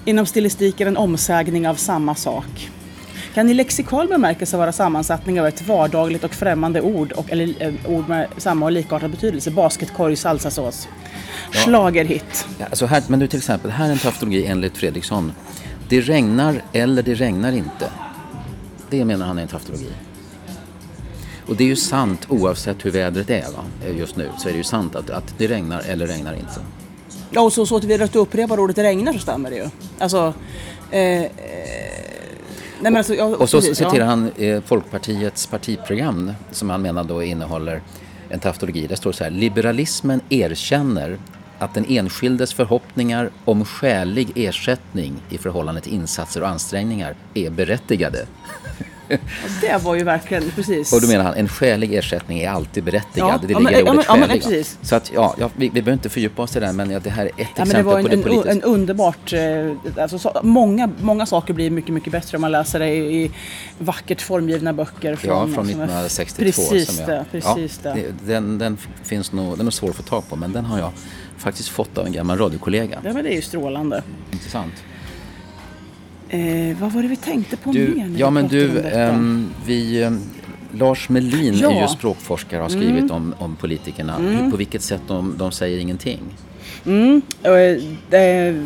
[0.06, 2.70] Inom stilistik är en omsägning av samma sak
[3.36, 7.74] kan i lexikal bemärkelse vara sammansättning av ett vardagligt och främmande ord och eller eh,
[7.86, 9.52] ord med samma och likartad betydelse.
[9.52, 10.88] Basketkorg, salsasås.
[11.52, 11.60] Ja.
[11.60, 12.48] Schlagerhit.
[12.60, 15.32] Ja, alltså här, men du till exempel, här är en taftologi enligt Fredriksson.
[15.90, 17.90] Det regnar eller det regnar inte.
[18.90, 19.90] Det menar han är en taftologi.
[21.48, 23.90] Och det är ju sant oavsett hur vädret är va?
[23.98, 24.30] just nu.
[24.38, 26.60] Så är det ju sant att, att det regnar eller regnar inte.
[27.32, 29.70] Ja, och så, så att vi rätt upprepar ordet regnar så stämmer det ju.
[30.00, 30.34] Alltså,
[30.92, 31.26] eh,
[32.92, 34.06] Nej, alltså, jag, och så precis, citerar ja.
[34.06, 37.82] han eh, Folkpartiets partiprogram som han menar då innehåller
[38.30, 38.88] en taftologi.
[38.88, 41.18] Det står så här, liberalismen erkänner
[41.60, 48.26] att den enskildes förhoppningar om skälig ersättning i förhållande till insatser och ansträngningar är berättigade.
[49.62, 50.94] Det var ju verkligen, precis.
[50.94, 53.30] Och då menar han, en skälig ersättning är alltid berättigad.
[53.30, 55.94] Ja, det ligger ja, i ordet ja, men, ja, Så att, ja, vi, vi behöver
[55.94, 58.10] inte fördjupa oss i det men det här är ett exempel det var en, på
[58.10, 58.52] det politiska.
[58.52, 62.52] En, en underbart, eh, alltså, så, många, många saker blir mycket, mycket bättre om man
[62.52, 63.32] läser det i, i
[63.78, 65.16] vackert formgivna böcker.
[65.16, 66.44] Från, ja, från 1962.
[66.44, 68.14] Precis som jag, det, precis det.
[68.26, 70.92] Den, den finns nog, den är svår att få tag på men den har jag
[71.38, 73.00] faktiskt fått av en gammal radiokollega.
[73.04, 74.04] Ja men det är ju strålande.
[74.32, 74.74] Intressant.
[76.30, 78.12] Eh, vad var det vi tänkte på du, mer?
[78.18, 80.22] Ja, men du, um, vi, um,
[80.72, 81.72] Lars Melin ja.
[81.72, 83.12] är ju språkforskare och har skrivit mm.
[83.12, 84.16] om, om politikerna.
[84.16, 84.36] Mm.
[84.36, 86.20] Hur, på vilket sätt de, de säger ingenting?
[86.86, 87.22] Mm.
[88.10, 88.62] Det,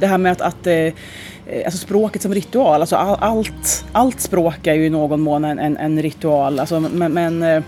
[0.00, 0.92] det, här med att, att eh,
[1.64, 5.76] Alltså språket som ritual, alltså allt, allt språk är ju i någon mån en, en,
[5.76, 6.60] en ritual.
[6.60, 7.62] Alltså, men, men eh, eh,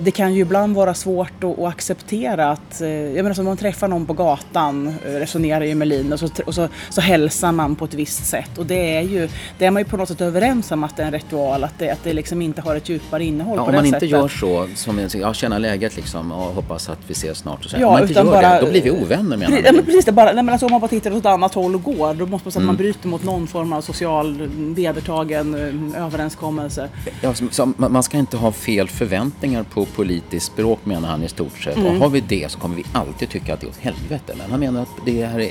[0.00, 3.56] det kan ju ibland vara svårt att, acceptera att, eh, jag menar som om man
[3.56, 7.52] träffar någon på gatan, eh, resonerar ju med Lin och, så, och så, så hälsar
[7.52, 10.08] man på ett visst sätt och det är ju, det är man ju på något
[10.08, 12.76] sätt överens om att det är en ritual, att det, att det liksom inte har
[12.76, 14.10] ett djupare innehåll ja, på Om man inte sättet.
[14.10, 17.76] gör så, som jag känner läget liksom och hoppas att vi ses snart och så.
[17.80, 20.04] Ja, om man inte gör bara, det, då blir vi ovänner menar Ja, men precis,
[20.04, 22.14] det bara, nej, men alltså, om man bara tittar åt ett annat håll och går,
[22.14, 22.70] då måste man säga mm.
[22.70, 22.92] att man mm.
[22.92, 25.54] bryter mot någon form av social vedertagen
[25.94, 26.88] eh, överenskommelse.
[27.20, 31.22] Ja, så, så, man ska inte ha fel förväntningar förväntningar på politiskt språk menar han
[31.22, 31.76] i stort sett.
[31.76, 31.86] Mm.
[31.86, 34.34] Och har vi det så kommer vi alltid tycka att det är åt helvete.
[34.38, 35.50] Men han menar att det här är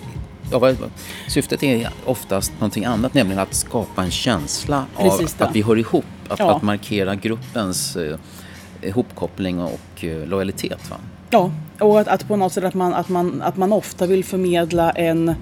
[0.52, 0.74] Ja,
[1.28, 6.06] syftet är oftast någonting annat, nämligen att skapa en känsla av att vi hör ihop.
[6.28, 6.56] Att, ja.
[6.56, 8.18] att markera gruppens eh,
[8.82, 10.90] ihopkoppling och eh, lojalitet.
[10.90, 10.98] Va?
[11.30, 14.24] Ja, och att, att, på något sätt att man, att, man, att man ofta vill
[14.24, 15.36] förmedla en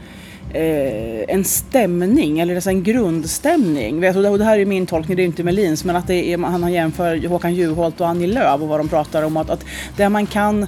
[1.27, 4.01] en stämning, eller alltså en grundstämning.
[4.01, 4.11] Det
[4.43, 7.53] här är min tolkning, det är inte Melins, men att det är, han jämför Håkan
[7.53, 9.37] Juholt och Annie Lööf och vad de pratar om.
[9.37, 9.65] Att, att
[9.97, 10.63] där man kan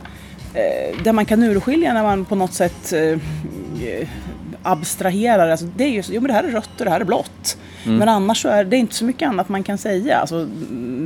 [0.54, 3.20] eh, där man kan urskilja när man på något sätt eh,
[4.64, 7.06] abstraherar, alltså det är ju jo men det här är rött och det här är
[7.06, 7.58] blått.
[7.86, 7.98] Mm.
[7.98, 10.18] Men annars så är det inte så mycket annat man kan säga.
[10.18, 10.48] Alltså,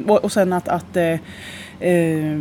[0.07, 1.19] och, och sen att, att eh,
[1.79, 2.39] eh,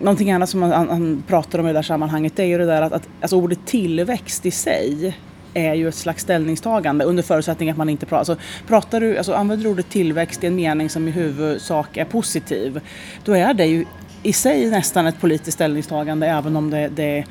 [0.00, 2.66] någonting annat som han, han, pratar om i det där sammanhanget det är ju det
[2.66, 5.16] där att, att alltså ordet tillväxt i sig
[5.54, 8.18] är ju ett slags ställningstagande under förutsättning att man inte pratar.
[8.18, 8.36] Alltså,
[8.66, 12.80] pratar du, alltså, använder du ordet tillväxt i en mening som i huvudsak är positiv,
[13.24, 13.84] då är det ju
[14.22, 17.24] i sig nästan ett politiskt ställningstagande även om det, det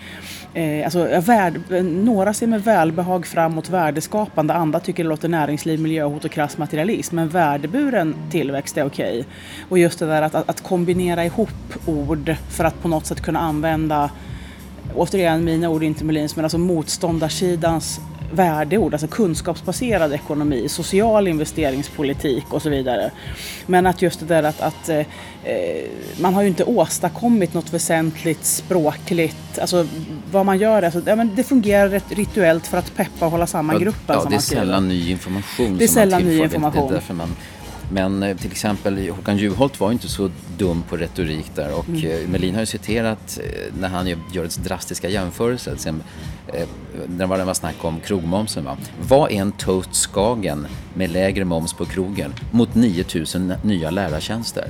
[0.54, 5.80] Eh, alltså, värd, några ser med välbehag fram mot värdeskapande, andra tycker det låter näringsliv,
[5.80, 7.16] miljöhot och krass materialism.
[7.16, 9.20] Men värdeburen tillväxt är okej.
[9.20, 9.24] Okay.
[9.70, 11.50] Och just det där att, att, att, kombinera ihop
[11.86, 14.10] ord för att på något sätt kunna använda,
[14.96, 18.00] återigen mina ord inte Melins, men alltså motståndarsidans
[18.32, 23.12] värdeord, alltså kunskapsbaserad ekonomi, social investeringspolitik och så vidare.
[23.66, 25.06] Men att just det där att, att eh, eh,
[26.22, 29.88] man har ju inte åstadkommit något väsentligt språkligt, alltså
[30.32, 33.80] vad man gör, alltså, ja, men det fungerar rituellt för att peppa och hålla samman
[33.80, 34.16] gruppen.
[34.24, 35.78] Ja, det är sällan ny information.
[35.78, 36.88] Det är sällan ny information.
[36.88, 37.36] Det är därför man
[37.94, 42.12] men eh, till exempel Håkan Juholt var inte så dum på retorik där och mm.
[42.12, 45.76] Eh, Melin har ju citerat eh, när han gör drastiska jämförelser.
[45.78, 46.04] Sen,
[47.08, 48.66] när det var snack om krogmomsen.
[48.66, 48.78] Va?
[49.08, 54.68] Vad är en toast Skagen med lägre moms på krogen mot 9000 nya lärartjänster?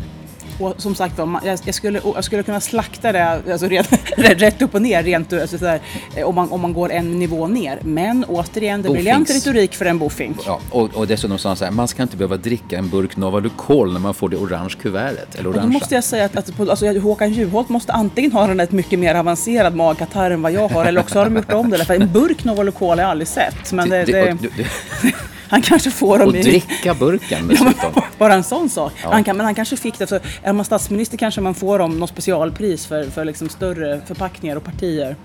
[0.62, 3.68] Och som sagt jag, skulle, jag skulle kunna slakta det alltså,
[4.18, 5.80] rätt, rätt upp och ner rent alltså, sådär,
[6.16, 7.80] eh, om, man, om man går en nivå ner.
[7.82, 10.38] Men återigen, det är briljant retorik för en bofink.
[10.46, 13.18] Ja, och, och dessutom sa han så här, man ska inte behöva dricka en burk
[13.18, 15.36] Novalucol när man får det orange kuvertet.
[15.36, 15.68] Eller orange.
[15.68, 19.00] Då måste jag säga att, att alltså, Håkan Juholt måste antingen ha en ett mycket
[19.00, 21.86] mer avancerad magkatarr än vad jag har eller också har de gjort om det.
[21.86, 23.72] För en burk Novalucol har jag aldrig sett.
[23.74, 25.16] Men det, det, det...
[25.52, 27.92] Han kanske får dem Och dricka burken dessutom.
[27.96, 28.94] Ja, bara en sån sak.
[29.04, 29.10] Ja.
[29.12, 30.12] Han kan, men han kanske fick det.
[30.12, 34.56] Alltså, är man statsminister kanske man får dem något specialpris för, för liksom större förpackningar
[34.56, 35.16] och partier.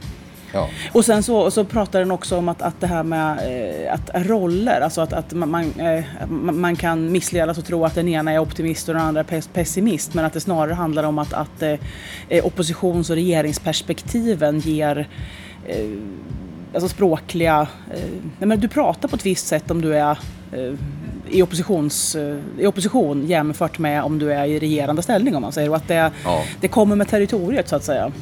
[0.53, 0.69] Ja.
[0.93, 3.39] Och sen så, så pratar den också om att, att det här med
[3.85, 8.09] eh, att roller, alltså att, att man, eh, man kan missledas och tro att den
[8.09, 11.33] ena är optimist och den andra är pessimist men att det snarare handlar om att,
[11.33, 15.09] att eh, oppositions och regeringsperspektiven ger
[15.67, 15.89] eh,
[16.75, 17.69] alltså språkliga...
[17.95, 20.19] Eh, men du pratar på ett visst sätt om du är
[20.53, 20.75] eh,
[21.31, 25.53] i, oppositions, eh, i opposition jämfört med om du är i regerande ställning om man
[25.53, 25.71] säger.
[25.71, 26.45] Och att det, ja.
[26.61, 28.13] det kommer med territoriet så att säga.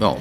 [0.00, 0.16] Ja.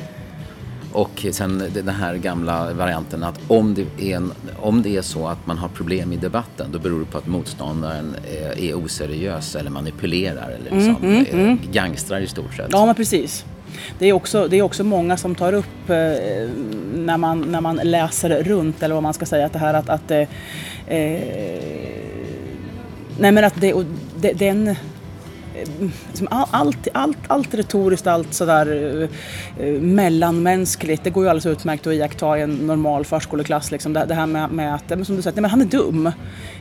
[0.94, 5.28] Och sen den här gamla varianten att om det, är en, om det är så
[5.28, 9.56] att man har problem i debatten då beror det på att motståndaren är, är oseriös
[9.56, 11.60] eller manipulerar eller liksom, mm, mm, mm.
[11.72, 12.68] gangstrar i stort sett.
[12.72, 13.46] Ja men precis.
[14.00, 16.50] Det är, också, det är också många som tar upp eh,
[16.96, 19.90] när, man, när man läser runt eller vad man ska säga att det här att,
[19.90, 20.28] att eh,
[20.88, 21.72] eh
[23.20, 24.76] nej men att det, och, det, den
[26.30, 29.00] allt, allt, allt retoriskt, allt sådär
[29.58, 33.72] eh, eh, mellanmänskligt, det går ju alldeles utmärkt att iaktta i en normal förskoleklass.
[33.72, 33.94] Liksom.
[33.94, 36.12] Det, det här med, med att, som du säger, men han är dum.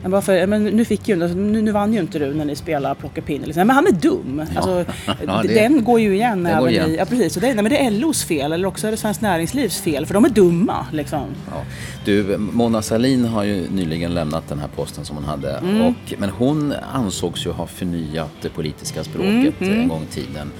[0.02, 2.56] Jag bara, för, men nu, fick ju, nu, nu vann ju inte du när ni
[2.56, 3.42] spelar plockepinn.
[3.42, 3.66] Liksom.
[3.66, 4.42] Men han är dum.
[4.54, 4.56] Ja.
[4.56, 4.92] Alltså,
[5.26, 6.46] ja, det, den går ju igen.
[6.46, 6.90] även går igen.
[6.90, 7.34] I, ja, precis.
[7.34, 10.14] Det, nej, men det är LOs fel eller också är det Svenskt Näringslivs fel för
[10.14, 10.86] de är dumma.
[10.92, 11.24] Liksom.
[11.50, 11.62] Ja.
[12.04, 15.52] Du, Mona Sahlin har ju nyligen lämnat den här posten som hon hade.
[15.52, 15.86] Mm.
[15.86, 19.80] Och, men hon ansågs ju ha förnyat det politiska språket mm, mm.
[19.80, 20.50] en gång i tiden.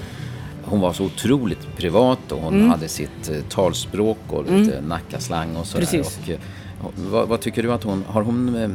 [0.64, 2.70] Hon var så otroligt privat och hon mm.
[2.70, 4.88] hade sitt eh, talspråk och lite mm.
[4.88, 6.00] nackaslang och sådär.
[6.00, 6.38] Och, eh,
[7.11, 8.70] vad, vad, tycker du att hon, har hon eh,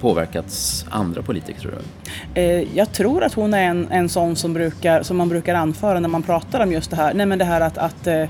[0.00, 2.40] påverkats andra politiker tror du?
[2.40, 6.00] Eh, jag tror att hon är en, en sån som, brukar, som man brukar anföra
[6.00, 7.14] när man pratar om just det här.
[7.14, 8.28] Nej men det här att, att, eh,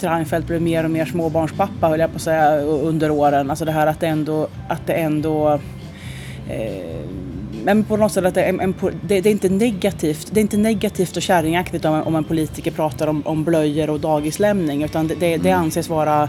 [0.00, 3.50] Reinfeldt blev mer och mer småbarnspappa höll jag på att säga under åren.
[3.50, 5.60] Alltså det här att det ändå, att det ändå
[6.48, 7.23] eh,
[7.64, 10.28] men på något sätt att det är, en, det, det, är inte negativt.
[10.30, 14.00] Det är inte negativt och kärringaktigt om, om en politiker pratar om, om blöjor och
[14.00, 15.62] dagislämning utan det, det, det mm.
[15.62, 16.22] anses vara...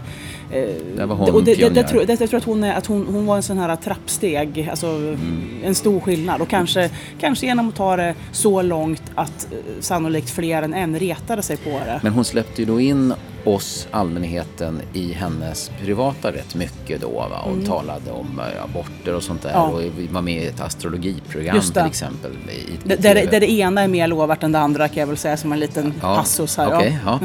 [0.50, 2.74] Eh, det var hon och det, det, det, tror, det, jag tror att hon, är,
[2.74, 5.18] att hon, hon var en sån här trappsteg, alltså mm.
[5.64, 10.30] en stor skillnad och kanske, kanske genom att ta det så långt att eh, sannolikt
[10.30, 12.00] fler än en retade sig på det.
[12.02, 13.14] Men hon släppte ju då in
[13.46, 17.08] oss, allmänheten, i hennes privata rätt mycket då.
[17.08, 17.40] Va?
[17.44, 17.66] Och mm.
[17.66, 19.50] talade om äh, aborter och sånt där.
[19.50, 19.62] Ja.
[19.62, 22.32] Och var med i ett astrologiprogram till exempel.
[22.50, 25.16] I, i där, där, det ena är mer lovvärt än det andra kan jag väl
[25.16, 26.16] säga som en liten ja.
[26.16, 26.76] passus här.
[26.76, 27.20] Okay, ja.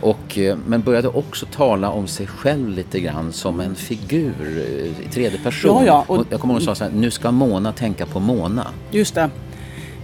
[0.00, 5.06] Och, eh, men började också tala om sig själv lite grann som en figur eh,
[5.06, 5.86] i tredje person.
[5.86, 6.14] Ja, ja.
[6.14, 8.66] Och, jag kommer ihåg att hon sa så här, nu ska Mona tänka på Mona.
[8.90, 9.30] Just det.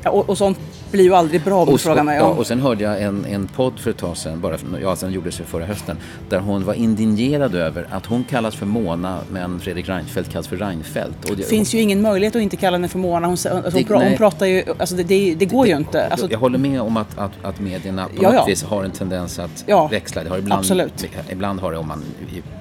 [0.02, 0.59] Ja, och, och sånt
[0.90, 2.16] blir ju aldrig bra om du frågar mig.
[2.16, 5.12] Ja, och sen hörde jag en, en podd för ett tag sedan, bara, ja, sen
[5.12, 5.96] gjordes det förra hösten,
[6.29, 10.57] där hon var indignerad över att hon kallas för Mona men Fredrik Reinfeldt kallas för
[10.57, 11.31] Reinfeldt.
[11.31, 13.27] Och det finns ju ingen möjlighet att inte kalla henne för Mona.
[13.27, 16.09] Hon, hon, det, hon pratar ju, alltså det, det, det går ju inte.
[16.09, 18.90] Alltså, jag håller med om att, att, att medierna på ja, något vis har en
[18.90, 20.25] tendens att ja, växla.
[20.25, 21.07] Det har ibland, absolut.
[21.31, 22.05] ibland har det om man,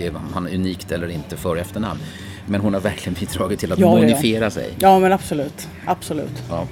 [0.07, 1.99] om man är unikt eller inte för efternamn.
[2.47, 4.69] Men hon har verkligen bidragit till att ja, modifiera sig.
[4.79, 5.67] Ja, men absolut.
[5.85, 6.43] Absolut.
[6.49, 6.67] Ja.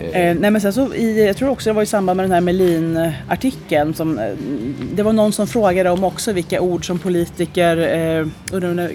[0.00, 2.32] Eh, nej men sen så i, jag tror också det var i samband med den
[2.32, 4.24] här Melin-artikeln som eh,
[4.94, 8.26] det var någon som frågade om också vilka ord som politiker, eh,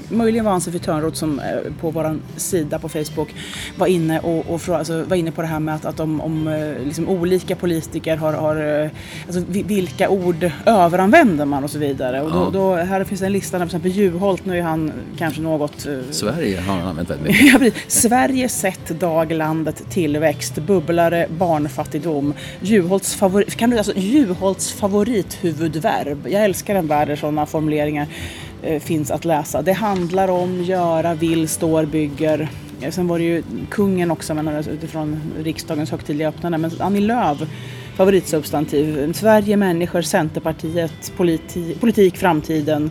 [0.10, 1.46] möjligen var Ann-Sofie Törnroth som eh,
[1.82, 3.36] på vår sida på Facebook
[3.78, 6.48] var inne och, och alltså, var inne på det här med att, att om, om
[6.48, 8.90] eh, liksom olika politiker har, har eh,
[9.26, 12.22] alltså, vilka ord överanvänder man och så vidare.
[12.22, 15.88] Och då, då, här finns en lista, till exempel Juholt, nu är han kanske något...
[16.12, 17.74] Sverige har han använt väldigt mycket.
[17.88, 22.34] Sverige sett daglandet tillväxt, bubbel bubblare, barnfattigdom.
[22.62, 26.28] Juholts, favori, kan du, alltså, Juholts favorithuvudverb.
[26.28, 28.08] Jag älskar en värld där sådana formuleringar
[28.64, 29.62] eh, finns att läsa.
[29.62, 32.50] Det handlar om, göra, vill, står, bygger.
[32.82, 36.58] Eh, sen var det ju kungen också men alltså, utifrån riksdagens högtidliga öppnande.
[36.58, 37.38] Men Annie Lööf
[37.96, 39.14] favoritsubstantiv.
[39.14, 42.90] Sverige, människor, Centerpartiet, politi politik, framtiden.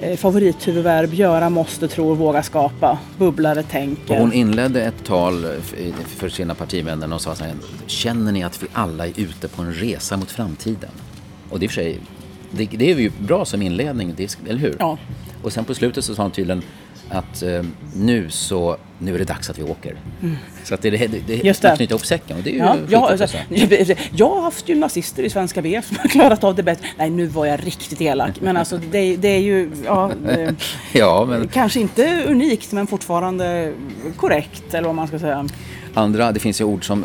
[0.00, 4.18] Eh, favorithuvudverb, göra, måste, tror, våga skapa, bubblare, tänker.
[4.18, 5.46] hon inledde ett tal
[6.06, 7.54] för sina partivänner och sa så här,
[7.86, 10.90] känner ni att vi alla är ute på en resa mot framtiden?
[11.50, 12.00] Och det är för sig,
[12.50, 14.14] det, det är ju bra som inledning,
[14.48, 14.76] eller hur?
[14.78, 14.98] Ja.
[15.42, 16.62] Och sen på slutet så sa hon tydligen
[17.10, 17.62] att eh,
[17.94, 19.96] nu så nu är det dags att vi åker.
[20.22, 20.36] Mm.
[20.64, 21.76] Så att det, det, det, Just det.
[21.76, 23.38] knyta ihop säcken och det är ju ja, ja, alltså,
[24.12, 26.86] Jag har haft gymnasister i Svenska VF som har klarat av det bättre.
[26.96, 28.40] Nej, nu var jag riktigt elak.
[28.40, 30.12] Men alltså det, det är ju ja,
[30.92, 31.48] ja, men...
[31.48, 33.72] kanske inte unikt men fortfarande
[34.16, 35.48] korrekt eller vad man ska säga.
[35.98, 37.04] Andra, det finns ju ord som,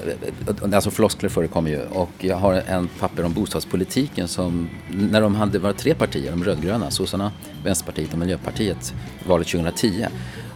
[0.74, 5.60] alltså floskler förekommer ju och jag har en papper om bostadspolitiken som, när de hade
[5.60, 7.32] varit tre partier, de rödgröna, sossarna,
[7.64, 8.94] Vänsterpartiet och Miljöpartiet,
[9.28, 10.06] valet 2010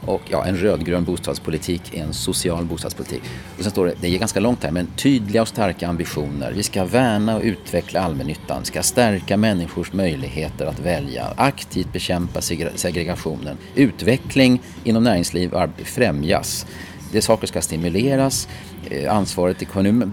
[0.05, 3.21] Och ja, en rödgrön bostadspolitik är en social bostadspolitik.
[3.57, 6.51] Och sen står det, det är ganska långt här, men tydliga och starka ambitioner.
[6.51, 12.41] Vi ska värna och utveckla allmännyttan, ska stärka människors möjligheter att välja, aktivt bekämpa
[12.75, 15.51] segregationen, utveckling inom näringsliv
[15.83, 16.65] främjas.
[17.17, 18.47] Det saker ska stimuleras,
[18.91, 19.65] Eh, ansvaret i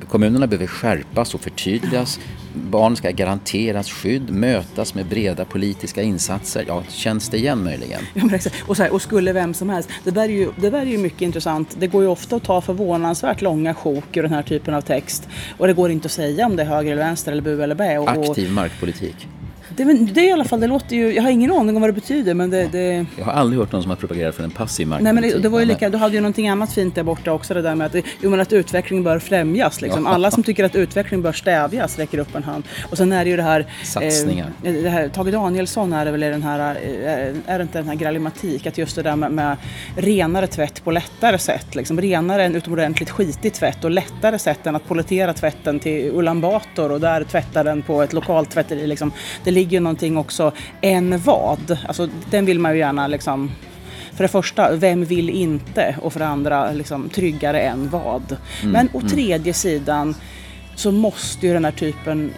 [0.08, 2.20] kommunerna behöver skärpas och förtydligas.
[2.54, 6.64] Barn ska garanteras skydd, mötas med breda politiska insatser.
[6.68, 8.00] Ja, känns det igen möjligen?
[8.14, 9.88] Ja, och, här, och skulle vem som helst.
[10.04, 11.76] Det där, är ju, det där är ju mycket intressant.
[11.78, 15.28] Det går ju ofta att ta förvånansvärt långa sjok ur den här typen av text.
[15.58, 17.74] Och det går inte att säga om det är höger eller vänster eller bu eller
[17.74, 17.98] bä.
[17.98, 19.28] Och, Aktiv markpolitik.
[19.68, 21.88] Det, det är i alla fall, det låter ju, jag har ingen aning om vad
[21.88, 23.06] det betyder men det, det...
[23.18, 25.14] Jag har aldrig hört någon som har propagerat för en passiv marknad.
[25.14, 27.32] Nej men det, det var ju lika, du hade ju någonting annat fint där borta
[27.32, 30.06] också det där med att, jo, men att utveckling bör främjas liksom.
[30.06, 32.64] Alla som tycker att utveckling bör stävjas räcker upp en hand.
[32.90, 33.66] Och sen är det ju det här...
[33.84, 34.52] Satsningar.
[34.64, 37.78] Eh, det här Tage Danielsson är det väl i den här, eh, är det inte
[37.78, 39.56] den här grallimatik, att just det där med, med
[39.96, 41.74] renare tvätt på lättare sätt.
[41.74, 42.00] Liksom.
[42.00, 46.92] Renare än utomordentligt skitig tvätt och lättare sätt än att pollettera tvätten till Ulan Bator
[46.92, 48.86] och där tvätta den på ett lokalt tvätteri.
[48.86, 49.12] Liksom.
[49.44, 51.78] Det ligger ju någonting också en vad.
[51.86, 53.50] Alltså, den vill man ju gärna liksom
[54.12, 55.96] för det första, vem vill inte?
[56.02, 58.36] Och för det andra, liksom, tryggare än vad?
[58.62, 59.08] Mm, Men å mm.
[59.08, 60.14] tredje sidan
[60.76, 62.32] så måste ju den här typen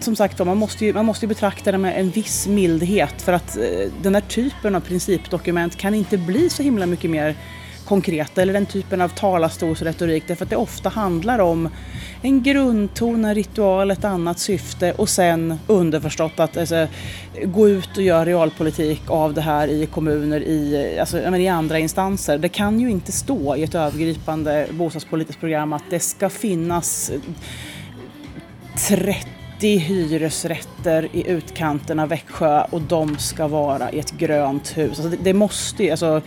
[0.00, 3.32] som sagt man måste, ju, man måste ju betrakta det med en viss mildhet för
[3.32, 3.62] att eh,
[4.02, 7.34] den här typen av principdokument kan inte bli så himla mycket mer
[7.84, 11.68] konkreta eller den typen av talarstolsretorik därför att det ofta handlar om
[12.22, 16.86] en grundton, en ritual, ett annat syfte och sen underförstått att alltså,
[17.44, 22.38] gå ut och göra realpolitik av det här i kommuner, i, alltså, i andra instanser.
[22.38, 27.12] Det kan ju inte stå i ett övergripande bostadspolitiskt program att det ska finnas
[28.88, 29.26] 30
[29.60, 34.90] hyresrätter i utkanten av Växjö och de ska vara i ett grönt hus.
[34.90, 36.22] Alltså det, det måste ju, alltså,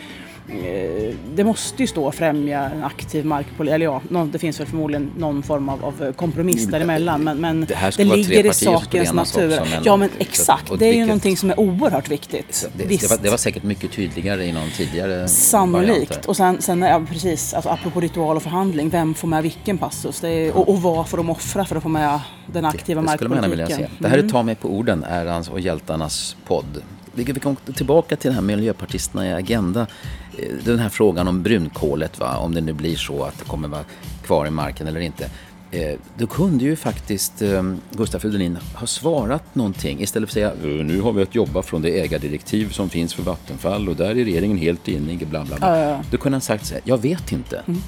[1.36, 5.44] det måste ju stå främja en aktiv markpolitik, eller ja, det finns väl förmodligen någon
[5.44, 9.60] form av, av kompromiss mm, däremellan men, men det, det ligger i sakens natur.
[9.84, 12.70] Ja men exakt, det är ju någonting som är oerhört viktigt.
[12.78, 16.82] Det, det, var, det, var, säkert mycket tydligare i någon tidigare Sannolikt, och sen, sen
[16.82, 20.24] ja, precis, alltså, apropå ritual och förhandling, vem får med vilken passus?
[20.24, 23.42] Är, och, och vad får de offra för att få med den aktiva det, markpolitiken?
[23.42, 23.94] Det skulle man vilja se.
[24.00, 24.32] Det här är mm.
[24.32, 26.82] Ta mig på orden, ärans och hjältarnas podd.
[27.16, 29.88] Vi kommer tillbaka till det här med miljöpartisterna i Agenda.
[30.38, 32.38] Eh, den här frågan om brunkolet, va?
[32.38, 33.84] om det nu blir så att det kommer vara
[34.24, 35.30] kvar i marken eller inte.
[35.72, 40.84] Eh, då kunde ju faktiskt eh, Gustaf Fridolin ha svarat någonting istället för att säga
[40.84, 44.14] nu har vi att jobba från det ägardirektiv som finns för Vattenfall och där är
[44.14, 45.28] regeringen helt enig.
[45.28, 45.80] Bla, bla, bla.
[45.80, 46.02] Ja, ja.
[46.12, 47.64] Då kunde han sagt så här, jag vet inte.
[47.68, 47.82] Mm.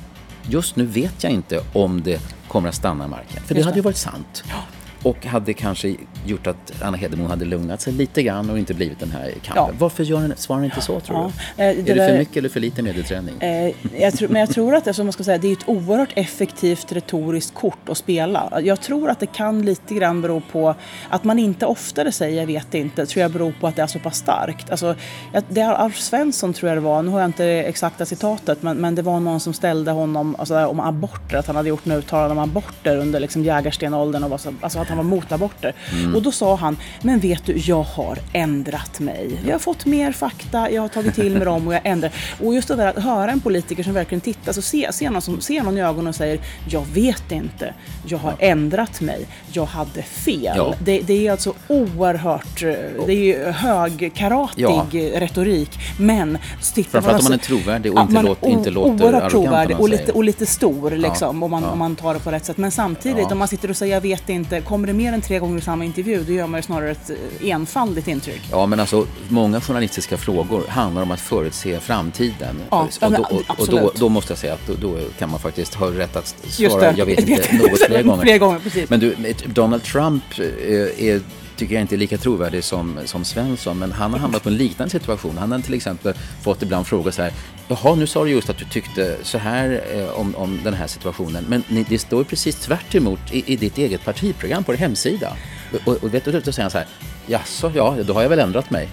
[0.49, 3.43] Just nu vet jag inte om det kommer att stanna i marken.
[3.43, 4.43] För Just det hade ju varit sant.
[4.49, 4.55] Ja.
[5.08, 9.00] Och hade kanske gjort att Anna Hedemo hade lugnat sig lite grann och inte blivit
[9.00, 9.65] den här kampen.
[9.67, 9.72] Ja.
[9.78, 11.32] Varför gör den, svarar inte så tror ja.
[11.58, 11.63] du?
[11.63, 13.41] Eh, det är det för mycket eller för lite medieträning?
[13.41, 16.10] Eh, jag tror, men jag tror att det, man ska säga, det är ett oerhört
[16.15, 18.62] effektivt retoriskt kort att spela.
[18.63, 20.76] Jag tror att det kan lite grann bero på
[21.10, 23.88] att man inte oftare säger jag vet inte, tror jag beror på att det är
[23.88, 24.70] så pass starkt.
[24.70, 24.96] Alltså,
[25.50, 28.63] det är Alf Svensson tror jag det var, nu har jag inte det exakta citatet,
[28.63, 31.86] men, men det var någon som ställde honom alltså, om aborter, att han hade gjort
[31.86, 35.31] en uttalande om aborter under liksom, jägarstenåldern och var så, alltså, att han var mot
[35.31, 35.73] aborter.
[35.91, 36.15] Mm.
[36.15, 39.39] Och då sa han, men vet du, jag har ändrat mig.
[39.45, 42.12] Jag har fått mer fakta, jag har tagit till mig dem och jag ändrar.
[42.43, 45.21] Och just det där att höra en politiker som verkligen tittar, alltså se, se, någon
[45.21, 47.73] som ser någon i ögonen och säger, jag vet inte,
[48.07, 50.53] jag har ändrat mig, jag hade fel.
[50.57, 50.73] Ja.
[50.79, 52.62] Det, det, är alltså oerhört,
[53.05, 54.86] det är ju högkaratig ja.
[55.15, 55.69] retorik.
[55.99, 56.38] Men
[56.91, 60.23] Framförallt om man är trovärdig och inte, låter, inte låter Oerhört trovärdig och lite, och
[60.23, 61.45] lite stor liksom, ja.
[61.45, 62.57] om, man, om man tar det på rätt sätt.
[62.57, 65.40] Men samtidigt, om man sitter och säger jag vet inte, kommer det mer än tre
[65.40, 68.42] gånger i samma intervju, då gör man ju snarare ett eh, enfaldigt intryck.
[68.52, 72.62] Ja, men alltså många journalistiska frågor handlar om att förutse framtiden.
[72.70, 75.40] Ja, och då, och, och då, då, måste jag säga att då, då, kan man
[75.40, 78.24] faktiskt ha rätt att svara, jag vet inte, något fler gånger.
[78.24, 78.90] fler gånger precis.
[78.90, 81.22] Men du, Donald Trump eh, är
[81.58, 83.80] tycker jag inte är lika trovärdig som, som Svensson.
[83.80, 85.38] Men han har hamnat på en liknande situation.
[85.38, 87.34] Han har till exempel fått ibland frågor så här.
[87.69, 90.88] Jaha, nu sa du just att du tyckte så här eh, om, om den här
[90.88, 91.45] situationen.
[91.47, 94.82] Men ni, det står ju precis tvärt emot i, i ditt eget partiprogram på din
[94.82, 95.38] hemsida.
[95.86, 96.88] Och, och vet du, då säger han så här.
[97.25, 98.89] Jaså, ja, då har jag väl ändrat mig.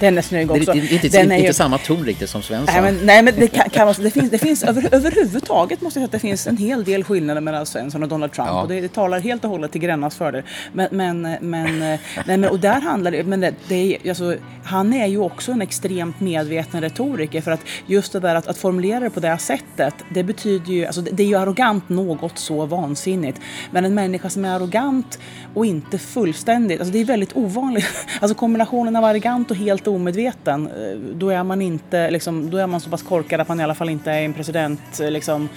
[0.00, 0.72] Den är snygg också.
[0.72, 1.52] Det är inte, den är inte ju...
[1.52, 2.74] samma ton riktigt som Svensson.
[2.74, 5.92] Nej men, nej, men det, kan, kan det finns, det finns över, överhuvudtaget måste jag
[5.92, 8.48] säga att det finns en hel del skillnader mellan Svensson och Donald Trump.
[8.48, 8.62] Ja.
[8.62, 10.42] Och det, det, talar helt och hållet till Grännas fördel.
[10.72, 14.92] Men, men, men, nej, men, och där handlar det, men det, det är, alltså, han
[14.92, 19.00] är ju också en extremt medveten retoriker för att just det där att, att formulera
[19.00, 22.66] det på det sättet, det betyder ju, alltså det, det är ju arrogant något så
[22.66, 23.40] vansinnigt.
[23.70, 25.18] Men en människa som är arrogant
[25.54, 27.86] och inte fullständigt, alltså det är väldigt ovanligt.
[28.20, 32.66] Alltså kombinationen av arrogant och helt omedveten, eh, då är man inte, liksom, då är
[32.66, 35.10] man så pass korkad att man i alla fall inte är i en president, eh,
[35.10, 35.48] liksom,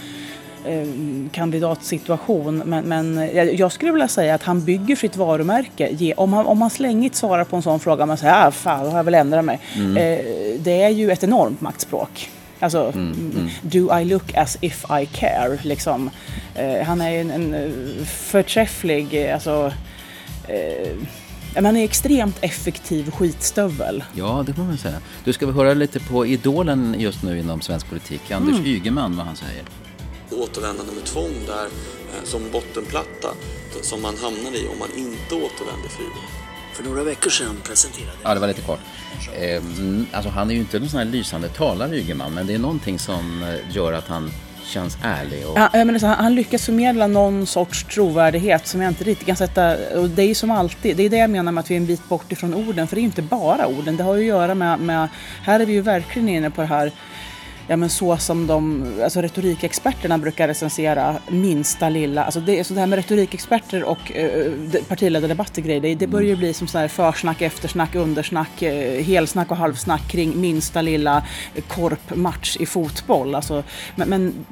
[0.66, 0.88] eh,
[1.32, 2.58] kandidatsituation.
[2.66, 6.14] Men, men jag skulle vilja säga att han bygger sitt varumärke.
[6.18, 8.90] Om han, om han slängigt svarar på en sån fråga, man säger ah, fan, då
[8.90, 9.60] har jag väl ändrat mig.
[9.76, 9.94] Mm.
[10.60, 12.30] Det är ju ett enormt maktspråk.
[12.60, 13.50] Alltså, mm, mm.
[13.62, 15.60] do I look as if I care?
[15.62, 16.10] Liksom.
[16.86, 17.76] han är en, en
[18.06, 19.72] förträfflig, alltså,
[21.62, 24.04] man är extremt effektiv skitstövel.
[24.14, 25.02] Ja, det får man säga.
[25.24, 28.66] Du ska vi höra lite på idolen just nu inom svensk politik, Anders mm.
[28.66, 29.64] Ygeman, vad han säger.
[30.32, 33.28] Återvändande med tvång där eh, som bottenplatta
[33.82, 36.32] som man hamnar i om man inte återvänder frivilligt.
[36.74, 38.18] För några veckor sedan presenterade...
[38.24, 38.80] Ja, det var lite kort.
[39.34, 39.64] Eh,
[40.12, 43.00] alltså, han är ju inte någon sån här lysande talare, Ygeman, men det är någonting
[43.00, 44.32] som eh, gör att han
[44.66, 45.48] känns ärlig.
[45.48, 45.58] Och...
[45.58, 49.36] Ja, jag menar så, han lyckas förmedla någon sorts trovärdighet som jag inte riktigt kan
[49.36, 49.76] sätta...
[50.00, 51.80] Och det är ju som alltid, det är det jag menar med att vi är
[51.80, 52.88] en bit bort ifrån orden.
[52.88, 54.80] För det är ju inte bara orden, det har ju att göra med...
[54.80, 55.08] med
[55.44, 56.92] här är vi ju verkligen inne på det här
[57.68, 62.80] ja, men så som de, alltså retorikexperterna brukar recensera minsta lilla, alltså det, så det
[62.80, 64.52] här med retorikexperter och eh,
[64.88, 69.58] partiledardebatter grejer, det, det börjar ju bli som här försnack, eftersnack, undersnack, eh, helsnack och
[69.58, 71.24] halvsnack kring minsta lilla
[71.68, 73.36] korpmatch i fotboll.
[73.36, 73.64] Alltså,
[73.96, 74.46] men men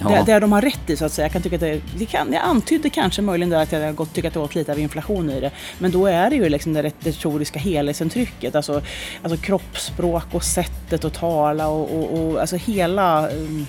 [0.00, 0.08] ja.
[0.08, 2.06] det, det de har rätt i så att säga, jag kan tycka att det, det
[2.06, 4.72] kan, jag antydde kanske möjligen där att jag har gått tycka att det var lite
[4.72, 8.82] av inflation i det, men då är det ju liksom det retoriska helhetsintrycket, alltså,
[9.22, 13.66] alltså kroppsspråk och sättet att tala och, och, och alltså hela mm,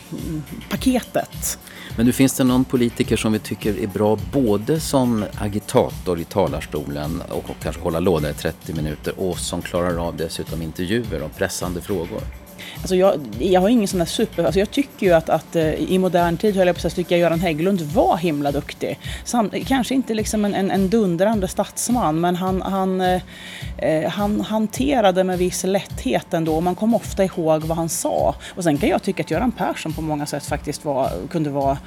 [0.69, 1.59] paketet.
[1.97, 6.23] Men nu finns det någon politiker som vi tycker är bra både som agitator i
[6.23, 11.35] talarstolen och kanske hålla låda i 30 minuter och som klarar av dessutom intervjuer och
[11.35, 12.21] pressande frågor?
[12.81, 14.43] Alltså jag, jag har ingen sån där super...
[14.43, 17.15] Alltså jag tycker ju att, att eh, i modern tid, höll jag på att tycker
[17.15, 18.99] jag Göran Hägglund var himla duktig.
[19.23, 23.21] Sam, kanske inte liksom en, en, en dundrande statsman, men han, han, eh,
[23.77, 26.61] eh, han hanterade med viss lätthet ändå.
[26.61, 28.35] Man kom ofta ihåg vad han sa.
[28.55, 31.77] Och sen kan jag tycka att Göran Persson på många sätt faktiskt var, kunde vara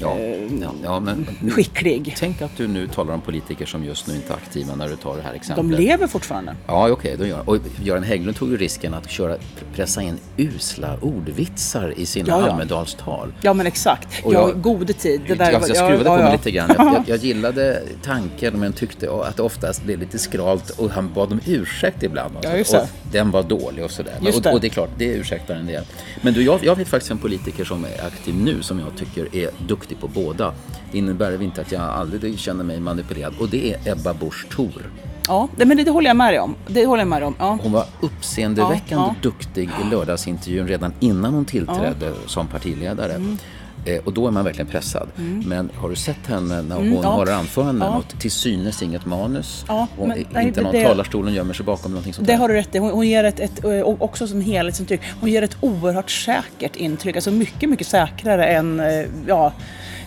[0.00, 2.14] ja, eh, ja, ja, men, skicklig.
[2.18, 4.96] Tänk att du nu talar om politiker som just nu inte är aktiva när du
[4.96, 5.78] tar det här exemplet.
[5.78, 6.56] De lever fortfarande.
[6.66, 9.36] Ja, okej, okay, då gör Och Göran Hägglund tog ju risken att köra,
[9.74, 12.50] pressa in usla ordvitsar i sina ja, ja.
[12.52, 13.32] Almedalstal.
[13.40, 14.24] Ja men exakt.
[14.24, 15.20] Och jag, ja, gode tid.
[15.26, 16.70] Det där, jag, jag skruvade ja, på mig lite grann.
[16.78, 21.32] Jag, jag, gillade tanken men tyckte att det oftast blev lite skralt och han bad
[21.32, 22.34] om ursäkt ibland.
[22.42, 24.14] Ja, just och den var dålig och sådär.
[24.20, 25.84] Och, och, det är klart, det ursäktar en del.
[26.20, 29.36] Men du, jag, jag vet faktiskt en politiker som är aktiv nu som jag tycker
[29.36, 30.54] är duktig på båda.
[30.92, 34.82] Det innebär inte att jag aldrig känner mig manipulerad och det är Ebba Busch Thor.
[35.28, 36.54] Ja, det, men det, det, håller jag med dig om.
[36.66, 37.34] Det håller jag med om.
[37.38, 37.58] Ja.
[37.62, 39.22] Hon var uppseendeväckande ja, ja.
[39.22, 43.12] duktig i lördagsintervjun redan innan hon tillträdde som partiledare.
[43.12, 43.38] Mm.
[43.84, 45.08] Eh, och då är man verkligen pressad.
[45.18, 45.42] Mm.
[45.46, 47.08] Men har du sett henne när mm, hon mm, ja.
[47.08, 47.98] har anföranden ja.
[47.98, 49.64] och till synes inget manus?
[49.68, 52.38] Ja, och men, inte nej, någon det, talarstolen gömmer sig bakom någonting sånt Det där.
[52.38, 52.78] har du rätt i.
[52.78, 53.64] Hon, hon, ger ett, ett,
[53.98, 57.16] också som helhetsintryck, hon ger ett oerhört säkert intryck.
[57.16, 59.52] Alltså mycket, mycket säkrare än, eh, ja,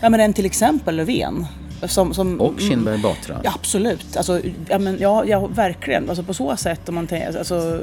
[0.02, 1.46] ja men än till exempel Löfven.
[1.84, 3.42] Som, som, och Kinberg Batra.
[3.44, 4.18] Ja, absolut.
[4.18, 6.10] Alltså, ja, men, ja, ja, verkligen.
[6.10, 7.82] Alltså, på så sätt, om man tänker, alltså,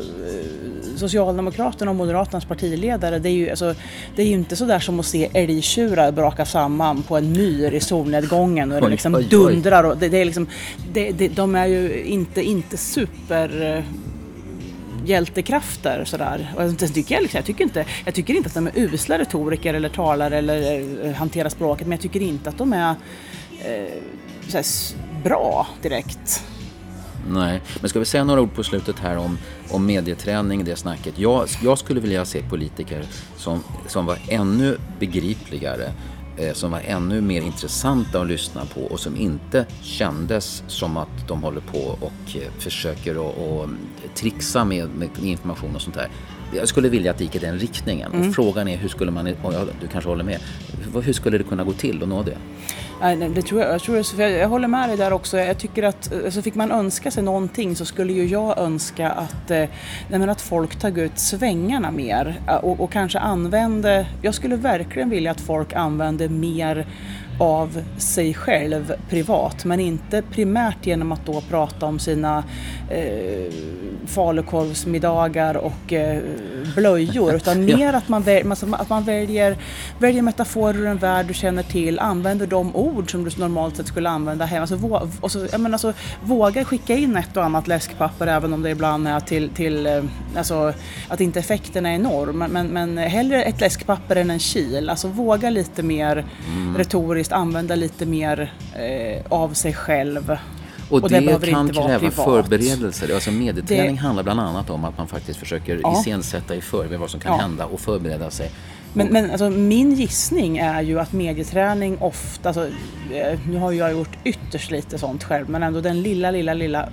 [0.96, 3.74] Socialdemokraterna och Moderaternas partiledare, det är ju, alltså,
[4.16, 7.80] det är ju inte sådär som att se älgtjurar braka samman på en myr i
[7.80, 9.28] solnedgången och det liksom oj, oj.
[9.28, 9.84] dundrar.
[9.84, 10.46] Och det, det är liksom,
[10.92, 13.84] det, det, de är ju inte, inte super eh,
[15.04, 16.54] hjältekrafter sådär.
[16.56, 19.18] Och det tycker jag, liksom, jag, tycker inte, jag tycker inte att de är usla
[19.18, 22.94] retoriker eller talare eller eh, hanterar språket men jag tycker inte att de är
[23.64, 24.02] eh,
[25.24, 26.44] bra direkt.
[27.28, 29.38] Nej, men ska vi säga några ord på slutet här om,
[29.70, 31.18] om medieträning, det snacket.
[31.18, 33.04] Jag, jag skulle vilja se politiker
[33.36, 35.92] som, som var ännu begripligare,
[36.36, 41.28] eh, som var ännu mer intressanta att lyssna på och som inte kändes som att
[41.28, 43.68] de håller på och eh, försöker att och
[44.14, 46.08] trixa med, med information och sånt där.
[46.54, 48.12] Jag skulle vilja att det gick i den riktningen.
[48.12, 48.28] Mm.
[48.28, 50.38] Och frågan är hur skulle man, och du kanske håller med,
[51.04, 52.36] hur skulle det kunna gå till att nå det?
[53.34, 55.38] Det tror jag, jag, tror, jag, jag håller med dig där också.
[55.38, 59.50] Jag tycker att alltså fick man önska sig någonting så skulle ju jag önska att,
[59.50, 65.10] eh, att folk tog ut svängarna mer eh, och, och kanske använde, jag skulle verkligen
[65.10, 66.86] vilja att folk använde mer
[67.42, 72.44] av sig själv privat men inte primärt genom att då prata om sina
[72.90, 73.52] eh,
[74.06, 76.22] falukorvsmiddagar och eh,
[76.76, 79.56] blöjor utan mer att man, väl, att man väljer,
[79.98, 83.86] väljer metaforer ur en värld du känner till, använder de ord som du normalt sett
[83.86, 84.60] skulle använda hemma.
[84.60, 88.70] Alltså, vå, så, menar, alltså, våga skicka in ett och annat läskpapper även om det
[88.70, 90.04] ibland är till, till eh,
[90.36, 90.72] alltså,
[91.08, 92.38] att inte effekten är enorm.
[92.38, 94.90] Men, men hellre ett läskpapper än en kil.
[94.90, 96.76] Alltså våga lite mer mm.
[96.76, 100.36] retoriskt, använda lite mer eh, av sig själv.
[100.88, 103.14] Och, och det, det kan kräva förberedelser.
[103.14, 104.00] Alltså medieträning det...
[104.00, 106.00] handlar bland annat om att man faktiskt försöker ja.
[106.00, 107.38] iscensätta i förväg vad som kan ja.
[107.38, 108.50] hända och förbereda sig.
[108.94, 112.66] Men, men alltså, min gissning är ju att medieträning ofta, alltså,
[113.12, 116.88] eh, nu har jag gjort ytterst lite sånt själv, men ändå den lilla, lilla, lilla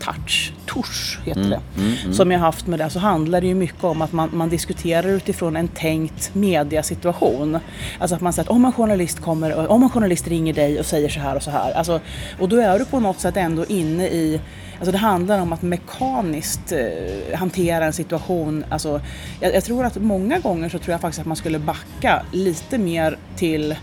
[0.00, 2.12] touch, tusch heter mm, det, mm, mm.
[2.12, 5.08] som jag haft med det så handlar det ju mycket om att man, man diskuterar
[5.08, 7.58] utifrån en tänkt mediasituation.
[7.98, 10.86] Alltså att man säger att om en journalist kommer, om en journalist ringer dig och
[10.86, 11.72] säger så här och så här.
[11.72, 12.00] Alltså,
[12.38, 14.40] och då är du på något sätt ändå inne i
[14.80, 18.64] Alltså det handlar om att mekaniskt eh, hantera en situation.
[18.68, 19.00] Alltså,
[19.40, 22.78] jag, jag, tror att många gånger så tror jag faktiskt att man skulle backa lite
[22.78, 23.74] mer till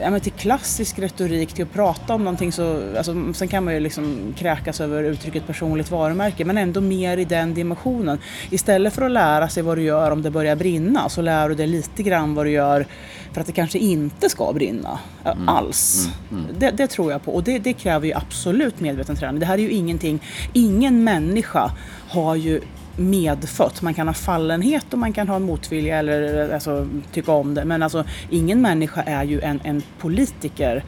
[0.00, 3.74] ja, men till klassisk retorik, till att prata om någonting så, alltså, sen kan man
[3.74, 8.18] ju liksom kräkas över uttrycket personligt varumärke, men ändå mer i den dimensionen.
[8.50, 11.54] Istället för att lära sig vad du gör om det börjar brinna så lär du
[11.54, 12.86] dig lite grann vad du gör
[13.32, 15.48] för att det kanske inte ska brinna mm.
[15.48, 16.08] alls.
[16.30, 16.44] Mm.
[16.44, 16.56] Mm.
[16.58, 19.40] Det, det, tror jag på och det, det kräver ju absolut medveten träning.
[19.40, 20.22] Det här är ju ingenting,
[20.52, 21.70] ingen människa
[22.08, 22.60] har ju
[22.96, 23.82] medfött.
[23.82, 27.64] Man kan ha fallenhet och man kan ha motvilja eller alltså, tycka om det.
[27.64, 30.84] Men alltså, ingen människa är ju en, en politiker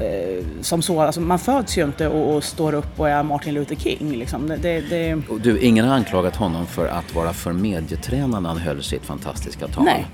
[0.00, 1.00] eh, som så.
[1.00, 4.12] Alltså, man föds ju inte och, och, står upp och är Martin Luther King.
[4.12, 4.48] Liksom.
[4.48, 5.22] Det, det, det...
[5.42, 9.68] Du, ingen har anklagat honom för att vara för medietränad när han höll sitt fantastiska
[9.68, 9.84] tal.
[9.84, 10.06] Nej.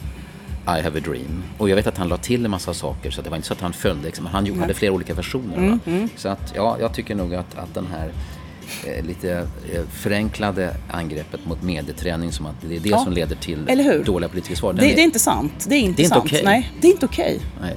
[0.67, 1.43] I have a dream.
[1.59, 3.55] Och jag vet att han la till en massa saker så det var inte så
[3.55, 4.61] att han följde, liksom, han mm.
[4.61, 5.57] hade flera olika versioner.
[5.57, 6.09] Mm, mm.
[6.17, 8.11] Så att, ja, jag tycker nog att, att den här
[8.85, 9.33] Eh, lite
[9.73, 12.99] eh, förenklade angreppet mot medieträning som att det är det ja.
[12.99, 13.65] som leder till
[14.05, 14.73] dåliga politiska svar.
[14.73, 15.67] Det, det, är inte sant.
[15.69, 16.25] Det är inte, det är sant.
[16.25, 16.43] Okay.
[16.45, 17.41] Nej, det är inte okej.
[17.59, 17.75] Okay.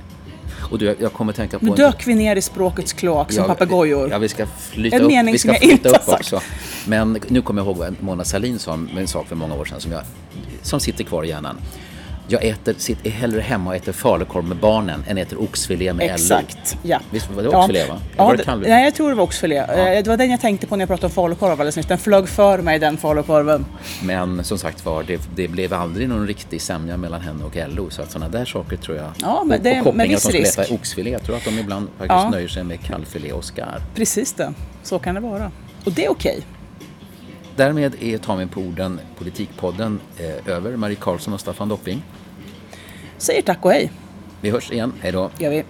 [0.72, 1.66] Och du, jag kommer tänka på...
[1.66, 4.10] Nu dök vi ner i språkets kloak som papegojor.
[4.12, 6.42] Ja, vi ska flytta en upp, mening vi ska som flytta upp också.
[6.88, 9.82] Men nu kommer jag ihåg vad Mona Sahlin sa en sak för många år sedan
[9.82, 10.02] som, jag,
[10.62, 11.58] som sitter kvar i hjärnan.
[12.32, 16.78] Jag äter, sitter hellre hemma och äter falukorv med barnen än äter oxfilé med Exakt,
[16.84, 17.00] ja.
[17.10, 17.94] Visst var det oxfilé ja.
[17.94, 18.02] va?
[18.18, 19.56] Ja, det, nej, jag tror det var oxfilé.
[19.56, 19.64] Ja.
[19.64, 21.86] Eh, det var den jag tänkte på när jag pratade om falukorv alldeles nyss.
[21.86, 23.66] Den flög för mig den falukorven.
[24.04, 27.90] Men som sagt var, det, det, blev aldrig någon riktig sämja mellan henne och LO.
[27.90, 29.12] Så att sådana där saker tror jag.
[29.22, 30.60] Ja, men det, och, och viss som risk.
[30.60, 31.12] äta oxfilé.
[31.12, 32.30] Jag tror att de ibland faktiskt ja.
[32.30, 33.82] nöjer sig med kallfilé och skar.
[33.96, 34.54] Precis det.
[34.84, 35.52] Så kan det vara.
[35.86, 36.38] Och det är okej.
[36.38, 36.59] Okay.
[37.60, 40.76] Därmed är Ta mig på orden Politikpodden eh, över.
[40.76, 42.04] Marie Karlsson och Staffan Dopping
[43.18, 43.92] säger tack och hej.
[44.42, 44.94] Vi hörs igen.
[45.02, 45.30] Hej då.
[45.38, 45.64] gör vi.